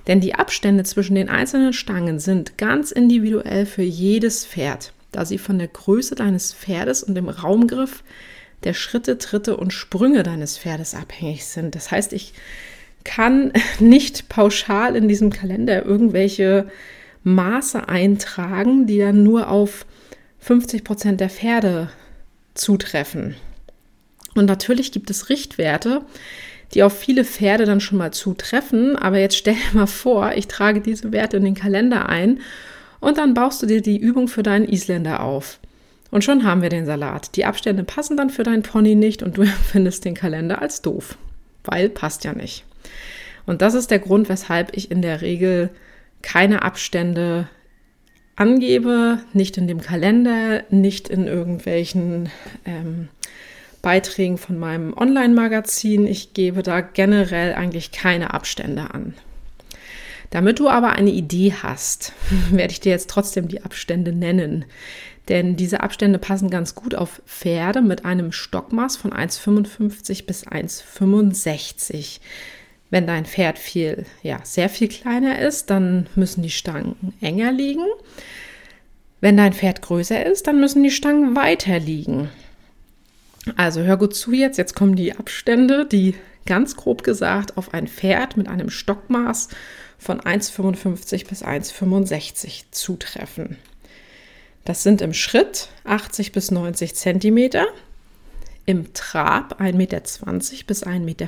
Denn 0.07 0.19
die 0.19 0.35
Abstände 0.35 0.83
zwischen 0.83 1.15
den 1.15 1.29
einzelnen 1.29 1.73
Stangen 1.73 2.19
sind 2.19 2.57
ganz 2.57 2.91
individuell 2.91 3.65
für 3.65 3.83
jedes 3.83 4.45
Pferd, 4.45 4.93
da 5.11 5.25
sie 5.25 5.37
von 5.37 5.59
der 5.59 5.67
Größe 5.67 6.15
deines 6.15 6.53
Pferdes 6.53 7.03
und 7.03 7.15
dem 7.15 7.29
Raumgriff 7.29 8.03
der 8.63 8.73
Schritte, 8.73 9.17
Tritte 9.17 9.57
und 9.57 9.73
Sprünge 9.73 10.23
deines 10.23 10.57
Pferdes 10.57 10.93
abhängig 10.93 11.45
sind. 11.45 11.75
Das 11.75 11.91
heißt, 11.91 12.13
ich 12.13 12.33
kann 13.03 13.51
nicht 13.79 14.29
pauschal 14.29 14.95
in 14.95 15.07
diesem 15.07 15.31
Kalender 15.31 15.85
irgendwelche 15.85 16.69
Maße 17.23 17.87
eintragen, 17.87 18.87
die 18.87 18.99
dann 18.99 19.23
nur 19.23 19.49
auf 19.49 19.85
50 20.39 20.83
Prozent 20.83 21.21
der 21.21 21.29
Pferde 21.29 21.89
zutreffen. 22.55 23.35
Und 24.33 24.45
natürlich 24.45 24.91
gibt 24.91 25.09
es 25.09 25.29
Richtwerte, 25.29 26.03
die 26.73 26.83
auf 26.83 26.97
viele 26.97 27.25
Pferde 27.25 27.65
dann 27.65 27.81
schon 27.81 27.97
mal 27.97 28.11
zutreffen. 28.11 28.95
Aber 28.95 29.19
jetzt 29.19 29.37
stell 29.37 29.55
dir 29.55 29.77
mal 29.77 29.87
vor, 29.87 30.33
ich 30.35 30.47
trage 30.47 30.81
diese 30.81 31.11
Werte 31.11 31.37
in 31.37 31.43
den 31.43 31.55
Kalender 31.55 32.07
ein 32.09 32.39
und 32.99 33.17
dann 33.17 33.33
baust 33.33 33.61
du 33.61 33.65
dir 33.65 33.81
die 33.81 33.97
Übung 33.97 34.27
für 34.27 34.43
deinen 34.43 34.67
Isländer 34.67 35.21
auf. 35.21 35.59
Und 36.11 36.23
schon 36.23 36.43
haben 36.43 36.61
wir 36.61 36.69
den 36.69 36.85
Salat. 36.85 37.35
Die 37.35 37.45
Abstände 37.45 37.83
passen 37.83 38.17
dann 38.17 38.29
für 38.29 38.43
deinen 38.43 38.63
Pony 38.63 38.95
nicht 38.95 39.23
und 39.23 39.37
du 39.37 39.41
empfindest 39.41 40.05
den 40.05 40.15
Kalender 40.15 40.61
als 40.61 40.81
doof, 40.81 41.17
weil 41.63 41.89
passt 41.89 42.23
ja 42.23 42.33
nicht. 42.33 42.65
Und 43.45 43.61
das 43.61 43.73
ist 43.73 43.91
der 43.91 43.99
Grund, 43.99 44.29
weshalb 44.29 44.75
ich 44.75 44.91
in 44.91 45.01
der 45.01 45.21
Regel 45.21 45.69
keine 46.21 46.61
Abstände 46.61 47.47
angebe, 48.35 49.19
nicht 49.33 49.57
in 49.57 49.67
dem 49.67 49.81
Kalender, 49.81 50.63
nicht 50.69 51.09
in 51.09 51.27
irgendwelchen 51.27 52.29
ähm, 52.65 53.09
Beiträgen 53.81 54.37
von 54.37 54.59
meinem 54.59 54.93
Online-Magazin. 54.95 56.07
Ich 56.07 56.33
gebe 56.33 56.63
da 56.63 56.81
generell 56.81 57.53
eigentlich 57.53 57.91
keine 57.91 58.33
Abstände 58.33 58.93
an. 58.93 59.15
Damit 60.29 60.59
du 60.59 60.69
aber 60.69 60.91
eine 60.91 61.11
Idee 61.11 61.53
hast, 61.61 62.13
werde 62.51 62.71
ich 62.71 62.79
dir 62.79 62.91
jetzt 62.91 63.09
trotzdem 63.09 63.47
die 63.47 63.63
Abstände 63.63 64.13
nennen. 64.13 64.65
Denn 65.29 65.55
diese 65.55 65.81
Abstände 65.81 66.19
passen 66.19 66.49
ganz 66.49 66.73
gut 66.73 66.95
auf 66.95 67.21
Pferde 67.25 67.81
mit 67.81 68.05
einem 68.05 68.31
Stockmaß 68.31 68.97
von 68.97 69.11
1,55 69.13 70.25
bis 70.25 70.47
1,65. 70.47 72.19
Wenn 72.89 73.07
dein 73.07 73.25
Pferd 73.25 73.57
viel, 73.57 74.05
ja, 74.23 74.39
sehr 74.43 74.67
viel 74.67 74.89
kleiner 74.89 75.39
ist, 75.39 75.69
dann 75.69 76.07
müssen 76.15 76.41
die 76.43 76.49
Stangen 76.49 77.13
enger 77.21 77.51
liegen. 77.51 77.85
Wenn 79.21 79.37
dein 79.37 79.53
Pferd 79.53 79.81
größer 79.81 80.25
ist, 80.25 80.47
dann 80.47 80.59
müssen 80.59 80.83
die 80.83 80.91
Stangen 80.91 81.35
weiter 81.35 81.79
liegen. 81.79 82.29
Also 83.55 83.81
hör 83.81 83.97
gut 83.97 84.15
zu 84.15 84.31
jetzt, 84.31 84.57
jetzt 84.57 84.75
kommen 84.75 84.95
die 84.95 85.15
Abstände, 85.17 85.85
die 85.85 86.15
ganz 86.45 86.75
grob 86.75 87.03
gesagt 87.03 87.57
auf 87.57 87.73
ein 87.73 87.87
Pferd 87.87 88.37
mit 88.37 88.47
einem 88.47 88.69
Stockmaß 88.69 89.49
von 89.97 90.21
1,55 90.21 91.27
bis 91.27 91.43
1,65 91.43 92.65
zutreffen. 92.71 93.57
Das 94.65 94.83
sind 94.83 95.01
im 95.01 95.13
Schritt 95.13 95.69
80 95.85 96.31
bis 96.31 96.51
90 96.51 96.95
Zentimeter, 96.95 97.65
im 98.65 98.93
Trab 98.93 99.59
1,20 99.59 99.73
Meter 99.73 100.01
bis 100.67 100.85
1,40 100.85 100.99
Meter, 100.99 101.27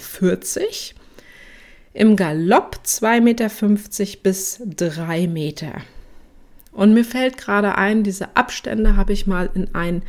im 1.93 2.15
Galopp 2.15 2.79
2,50 2.85 3.21
Meter 3.21 3.49
bis 4.21 4.61
3 4.65 5.27
Meter. 5.27 5.81
Und 6.71 6.93
mir 6.93 7.05
fällt 7.05 7.37
gerade 7.37 7.75
ein, 7.75 8.03
diese 8.03 8.35
Abstände 8.35 8.95
habe 8.95 9.13
ich 9.13 9.27
mal 9.27 9.49
in 9.53 9.73
ein 9.75 10.03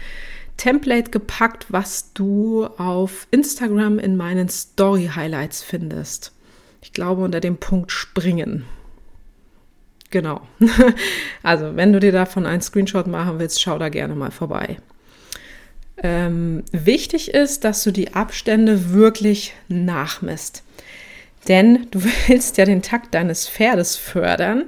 Template 0.57 1.11
gepackt, 1.11 1.67
was 1.71 2.13
du 2.13 2.67
auf 2.79 3.27
Instagram 3.31 3.99
in 3.99 4.17
meinen 4.17 4.49
Story 4.49 5.11
Highlights 5.15 5.63
findest. 5.63 6.33
Ich 6.83 6.93
glaube 6.93 7.23
unter 7.23 7.41
dem 7.41 7.57
Punkt 7.57 7.93
Springen. 7.93 8.65
Genau. 10.11 10.43
Also, 11.43 11.77
wenn 11.77 11.93
du 11.93 12.01
dir 12.01 12.13
davon 12.13 12.47
einen 12.47 12.63
Screenshot 12.63 13.07
machen 13.07 13.39
willst, 13.39 13.61
schau 13.61 13.79
da 13.79 13.91
gerne 13.91 14.15
mal 14.15 14.31
vorbei. 14.31 14.79
Ähm, 16.03 16.63
wichtig 16.73 17.35
ist, 17.35 17.65
dass 17.65 17.85
du 17.85 17.91
die 17.91 18.15
Abstände 18.15 18.93
wirklich 18.93 19.55
nachmisst. 19.69 20.63
Denn 21.49 21.87
du 21.91 22.03
willst 22.29 22.57
ja 22.57 22.65
den 22.65 22.83
Takt 22.83 23.15
deines 23.15 23.49
Pferdes 23.49 23.97
fördern 23.97 24.65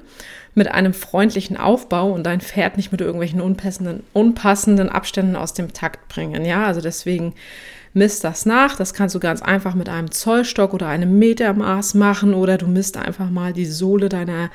mit 0.56 0.68
einem 0.68 0.94
freundlichen 0.94 1.58
Aufbau 1.58 2.10
und 2.10 2.24
dein 2.24 2.40
Pferd 2.40 2.78
nicht 2.78 2.90
mit 2.90 3.02
irgendwelchen 3.02 3.42
unpassenden, 3.42 4.02
unpassenden 4.14 4.88
Abständen 4.88 5.36
aus 5.36 5.52
dem 5.52 5.74
Takt 5.74 6.08
bringen. 6.08 6.46
Ja, 6.46 6.64
also 6.64 6.80
deswegen 6.80 7.34
misst 7.92 8.24
das 8.24 8.46
nach. 8.46 8.74
Das 8.76 8.94
kannst 8.94 9.14
du 9.14 9.20
ganz 9.20 9.42
einfach 9.42 9.74
mit 9.74 9.90
einem 9.90 10.10
Zollstock 10.10 10.72
oder 10.72 10.88
einem 10.88 11.18
Metermaß 11.18 11.92
machen 11.94 12.32
oder 12.32 12.56
du 12.56 12.66
misst 12.68 12.96
einfach 12.96 13.28
mal 13.28 13.52
die 13.52 13.66
Sohle 13.66 14.08
deiner 14.08 14.50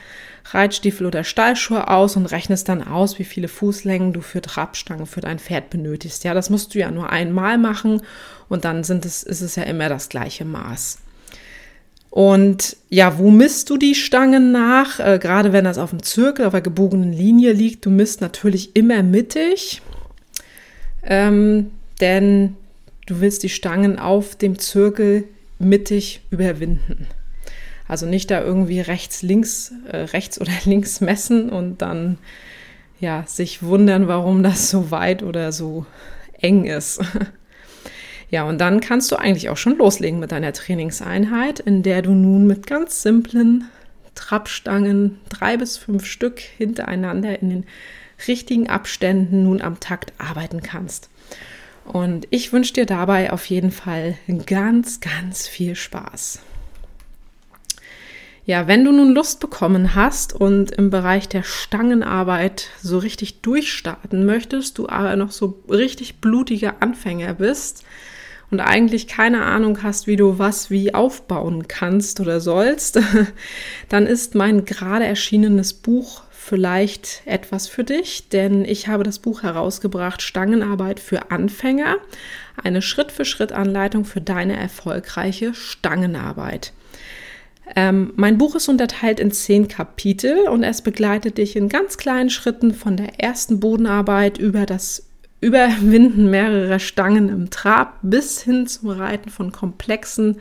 Reitstiefel 0.45 1.05
oder 1.05 1.23
Stallschuhe 1.23 1.87
aus 1.87 2.15
und 2.15 2.25
rechnest 2.25 2.67
dann 2.67 2.87
aus, 2.87 3.19
wie 3.19 3.23
viele 3.23 3.47
Fußlängen 3.47 4.11
du 4.11 4.21
für 4.21 4.41
Trabstangen 4.41 5.05
für 5.05 5.21
dein 5.21 5.37
Pferd 5.37 5.69
benötigst. 5.69 6.23
Ja, 6.23 6.33
das 6.33 6.49
musst 6.49 6.73
du 6.73 6.79
ja 6.79 6.89
nur 6.89 7.11
einmal 7.11 7.59
machen 7.59 8.01
und 8.49 8.65
dann 8.65 8.83
sind 8.83 9.05
es, 9.05 9.21
ist 9.21 9.41
es 9.41 9.55
ja 9.55 9.63
immer 9.63 9.87
das 9.87 10.09
gleiche 10.09 10.45
Maß. 10.45 10.97
Und 12.11 12.75
ja, 12.89 13.17
wo 13.17 13.31
misst 13.31 13.69
du 13.69 13.77
die 13.77 13.95
Stangen 13.95 14.51
nach? 14.51 14.99
Äh, 14.99 15.17
gerade 15.17 15.53
wenn 15.53 15.63
das 15.63 15.77
auf 15.77 15.91
dem 15.91 16.03
Zirkel, 16.03 16.45
auf 16.45 16.51
der 16.51 16.59
gebogenen 16.59 17.13
Linie 17.13 17.53
liegt, 17.53 17.85
du 17.85 17.89
misst 17.89 18.19
natürlich 18.19 18.75
immer 18.75 19.01
mittig, 19.01 19.81
ähm, 21.03 21.71
denn 22.01 22.57
du 23.07 23.21
willst 23.21 23.43
die 23.43 23.49
Stangen 23.49 23.97
auf 23.97 24.35
dem 24.35 24.59
Zirkel 24.59 25.23
mittig 25.57 26.21
überwinden. 26.31 27.07
Also 27.87 28.05
nicht 28.05 28.29
da 28.29 28.41
irgendwie 28.41 28.81
rechts, 28.81 29.21
links, 29.21 29.71
äh, 29.89 29.97
rechts 29.97 30.39
oder 30.39 30.51
links 30.65 30.99
messen 30.99 31.49
und 31.49 31.81
dann 31.81 32.17
ja 32.99 33.23
sich 33.25 33.63
wundern, 33.63 34.09
warum 34.09 34.43
das 34.43 34.69
so 34.69 34.91
weit 34.91 35.23
oder 35.23 35.53
so 35.53 35.85
eng 36.41 36.65
ist. 36.65 36.99
Ja, 38.31 38.45
und 38.45 38.59
dann 38.59 38.79
kannst 38.79 39.11
du 39.11 39.17
eigentlich 39.17 39.49
auch 39.49 39.57
schon 39.57 39.77
loslegen 39.77 40.19
mit 40.19 40.31
deiner 40.31 40.53
Trainingseinheit, 40.53 41.59
in 41.59 41.83
der 41.83 42.01
du 42.01 42.11
nun 42.11 42.47
mit 42.47 42.65
ganz 42.65 43.01
simplen 43.01 43.65
Trabstangen, 44.15 45.19
drei 45.27 45.57
bis 45.57 45.77
fünf 45.77 46.05
Stück 46.05 46.39
hintereinander 46.39 47.41
in 47.41 47.49
den 47.49 47.65
richtigen 48.27 48.69
Abständen 48.69 49.43
nun 49.43 49.61
am 49.61 49.81
Takt 49.81 50.13
arbeiten 50.17 50.61
kannst. 50.61 51.09
Und 51.83 52.25
ich 52.29 52.53
wünsche 52.53 52.73
dir 52.73 52.85
dabei 52.85 53.33
auf 53.33 53.45
jeden 53.47 53.71
Fall 53.71 54.17
ganz, 54.45 55.01
ganz 55.01 55.47
viel 55.47 55.75
Spaß. 55.75 56.39
Ja, 58.45 58.67
wenn 58.67 58.85
du 58.85 58.93
nun 58.93 59.13
Lust 59.13 59.41
bekommen 59.41 59.93
hast 59.93 60.33
und 60.33 60.71
im 60.71 60.89
Bereich 60.89 61.27
der 61.27 61.43
Stangenarbeit 61.43 62.69
so 62.81 62.97
richtig 62.97 63.41
durchstarten 63.41 64.25
möchtest, 64.25 64.77
du 64.77 64.87
aber 64.87 65.17
noch 65.17 65.31
so 65.31 65.61
richtig 65.69 66.21
blutiger 66.21 66.75
Anfänger 66.79 67.33
bist 67.33 67.83
und 68.51 68.59
eigentlich 68.59 69.07
keine 69.07 69.43
Ahnung 69.43 69.81
hast, 69.81 70.07
wie 70.07 70.17
du 70.17 70.37
was 70.37 70.69
wie 70.69 70.93
aufbauen 70.93 71.67
kannst 71.67 72.19
oder 72.19 72.41
sollst, 72.41 72.99
dann 73.89 74.05
ist 74.05 74.35
mein 74.35 74.65
gerade 74.65 75.05
erschienenes 75.05 75.73
Buch 75.73 76.23
vielleicht 76.29 77.21
etwas 77.25 77.67
für 77.67 77.83
dich, 77.83 78.27
denn 78.29 78.65
ich 78.65 78.87
habe 78.87 79.03
das 79.03 79.19
Buch 79.19 79.43
herausgebracht 79.43 80.21
Stangenarbeit 80.21 80.99
für 80.99 81.31
Anfänger, 81.31 81.97
eine 82.61 82.81
Schritt-für-Schritt-Anleitung 82.81 84.05
für 84.05 84.21
deine 84.21 84.57
erfolgreiche 84.57 85.53
Stangenarbeit. 85.53 86.73
Ähm, 87.75 88.11
mein 88.17 88.37
Buch 88.37 88.55
ist 88.55 88.67
unterteilt 88.67 89.19
in 89.19 89.31
zehn 89.31 89.67
Kapitel 89.67 90.49
und 90.49 90.63
es 90.63 90.81
begleitet 90.81 91.37
dich 91.37 91.55
in 91.55 91.69
ganz 91.69 91.97
kleinen 91.97 92.29
Schritten 92.29 92.73
von 92.73 92.97
der 92.97 93.19
ersten 93.21 93.59
Bodenarbeit 93.61 94.37
über 94.37 94.65
das 94.65 95.10
Überwinden 95.41 96.29
mehrerer 96.29 96.79
Stangen 96.79 97.29
im 97.29 97.49
Trab 97.49 97.97
bis 98.03 98.41
hin 98.41 98.67
zum 98.67 98.89
Reiten 98.89 99.29
von 99.29 99.51
komplexen 99.51 100.39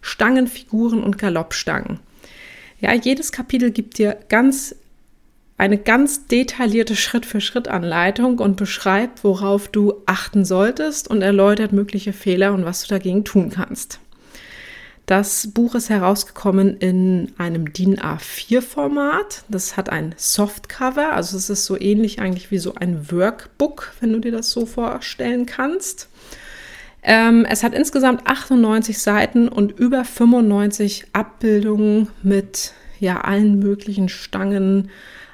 Stangenfiguren 0.00 1.02
und 1.02 1.18
Galoppstangen. 1.18 2.00
Ja, 2.80 2.94
jedes 2.94 3.30
Kapitel 3.30 3.70
gibt 3.70 3.98
dir 3.98 4.18
ganz 4.28 4.74
eine 5.58 5.76
ganz 5.76 6.26
detaillierte 6.28 6.94
Schritt-für-Schritt-Anleitung 6.94 8.38
und 8.38 8.56
beschreibt, 8.56 9.24
worauf 9.24 9.68
du 9.68 9.94
achten 10.06 10.44
solltest 10.44 11.08
und 11.08 11.20
erläutert 11.20 11.72
mögliche 11.72 12.12
Fehler 12.12 12.54
und 12.54 12.64
was 12.64 12.82
du 12.82 12.88
dagegen 12.88 13.24
tun 13.24 13.50
kannst. 13.50 13.98
Das 15.08 15.48
Buch 15.54 15.74
ist 15.74 15.88
herausgekommen 15.88 16.76
in 16.76 17.32
einem 17.38 17.72
DIN 17.72 17.98
A4-Format. 17.98 19.44
Das 19.48 19.78
hat 19.78 19.88
ein 19.88 20.14
Softcover, 20.18 21.14
also 21.14 21.38
es 21.38 21.48
ist 21.48 21.64
so 21.64 21.80
ähnlich 21.80 22.20
eigentlich 22.20 22.50
wie 22.50 22.58
so 22.58 22.74
ein 22.74 23.10
Workbook, 23.10 23.94
wenn 24.00 24.12
du 24.12 24.18
dir 24.18 24.32
das 24.32 24.50
so 24.50 24.66
vorstellen 24.66 25.46
kannst. 25.46 26.10
Ähm, 27.02 27.46
es 27.48 27.62
hat 27.62 27.72
insgesamt 27.72 28.26
98 28.26 28.98
Seiten 28.98 29.48
und 29.48 29.78
über 29.78 30.04
95 30.04 31.06
Abbildungen 31.14 32.08
mit 32.22 32.74
ja 33.00 33.22
allen 33.22 33.58
möglichen 33.58 34.10
Stangen, 34.10 34.90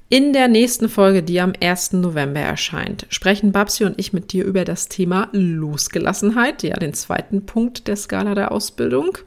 In 0.10 0.34
der 0.34 0.48
nächsten 0.48 0.90
Folge, 0.90 1.24
die 1.24 1.40
am 1.40 1.54
1. 1.60 1.94
November 1.94 2.42
erscheint, 2.42 3.08
sprechen 3.10 3.52
Babsi 3.52 3.86
und 3.86 4.00
ich 4.00 4.14
mit 4.14 4.34
dir 4.34 4.46
über 4.46 4.66
das 4.66 4.88
Thema 4.88 5.30
Losgelassenheit, 5.32 6.64
ja, 6.64 6.76
den 6.76 6.94
zweiten 6.94 7.46
Punkt 7.46 7.88
der 7.88 7.96
Skala 7.96 8.36
der 8.36 8.52
Ausbildung. 8.52 9.18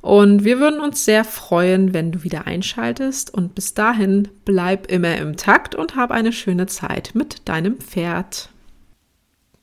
Und 0.00 0.44
wir 0.44 0.60
würden 0.60 0.80
uns 0.80 1.04
sehr 1.04 1.24
freuen, 1.24 1.92
wenn 1.92 2.12
du 2.12 2.22
wieder 2.22 2.46
einschaltest. 2.46 3.34
Und 3.34 3.54
bis 3.54 3.74
dahin 3.74 4.28
bleib 4.44 4.90
immer 4.90 5.16
im 5.16 5.36
Takt 5.36 5.74
und 5.74 5.96
hab 5.96 6.10
eine 6.10 6.32
schöne 6.32 6.66
Zeit 6.66 7.10
mit 7.14 7.48
deinem 7.48 7.78
Pferd. 7.78 8.50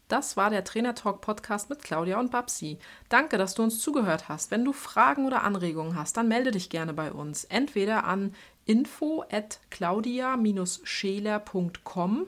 Das 0.07 0.37
war 0.37 0.51
der 0.51 0.63
Trainer 0.63 0.93
Talk 0.93 1.21
Podcast 1.21 1.71
mit 1.71 1.81
Claudia 1.81 2.19
und 2.19 2.29
Babsi. 2.29 2.77
Danke, 3.09 3.39
dass 3.39 3.55
du 3.55 3.63
uns 3.63 3.79
zugehört 3.79 4.29
hast. 4.29 4.51
Wenn 4.51 4.63
du 4.63 4.71
Fragen 4.71 5.25
oder 5.25 5.43
Anregungen 5.43 5.95
hast, 5.95 6.15
dann 6.17 6.27
melde 6.27 6.51
dich 6.51 6.69
gerne 6.69 6.93
bei 6.93 7.11
uns. 7.11 7.45
Entweder 7.45 8.03
an 8.03 8.35
info 8.65 9.23
at 9.31 9.59
claudia-scheler.com 9.71 12.27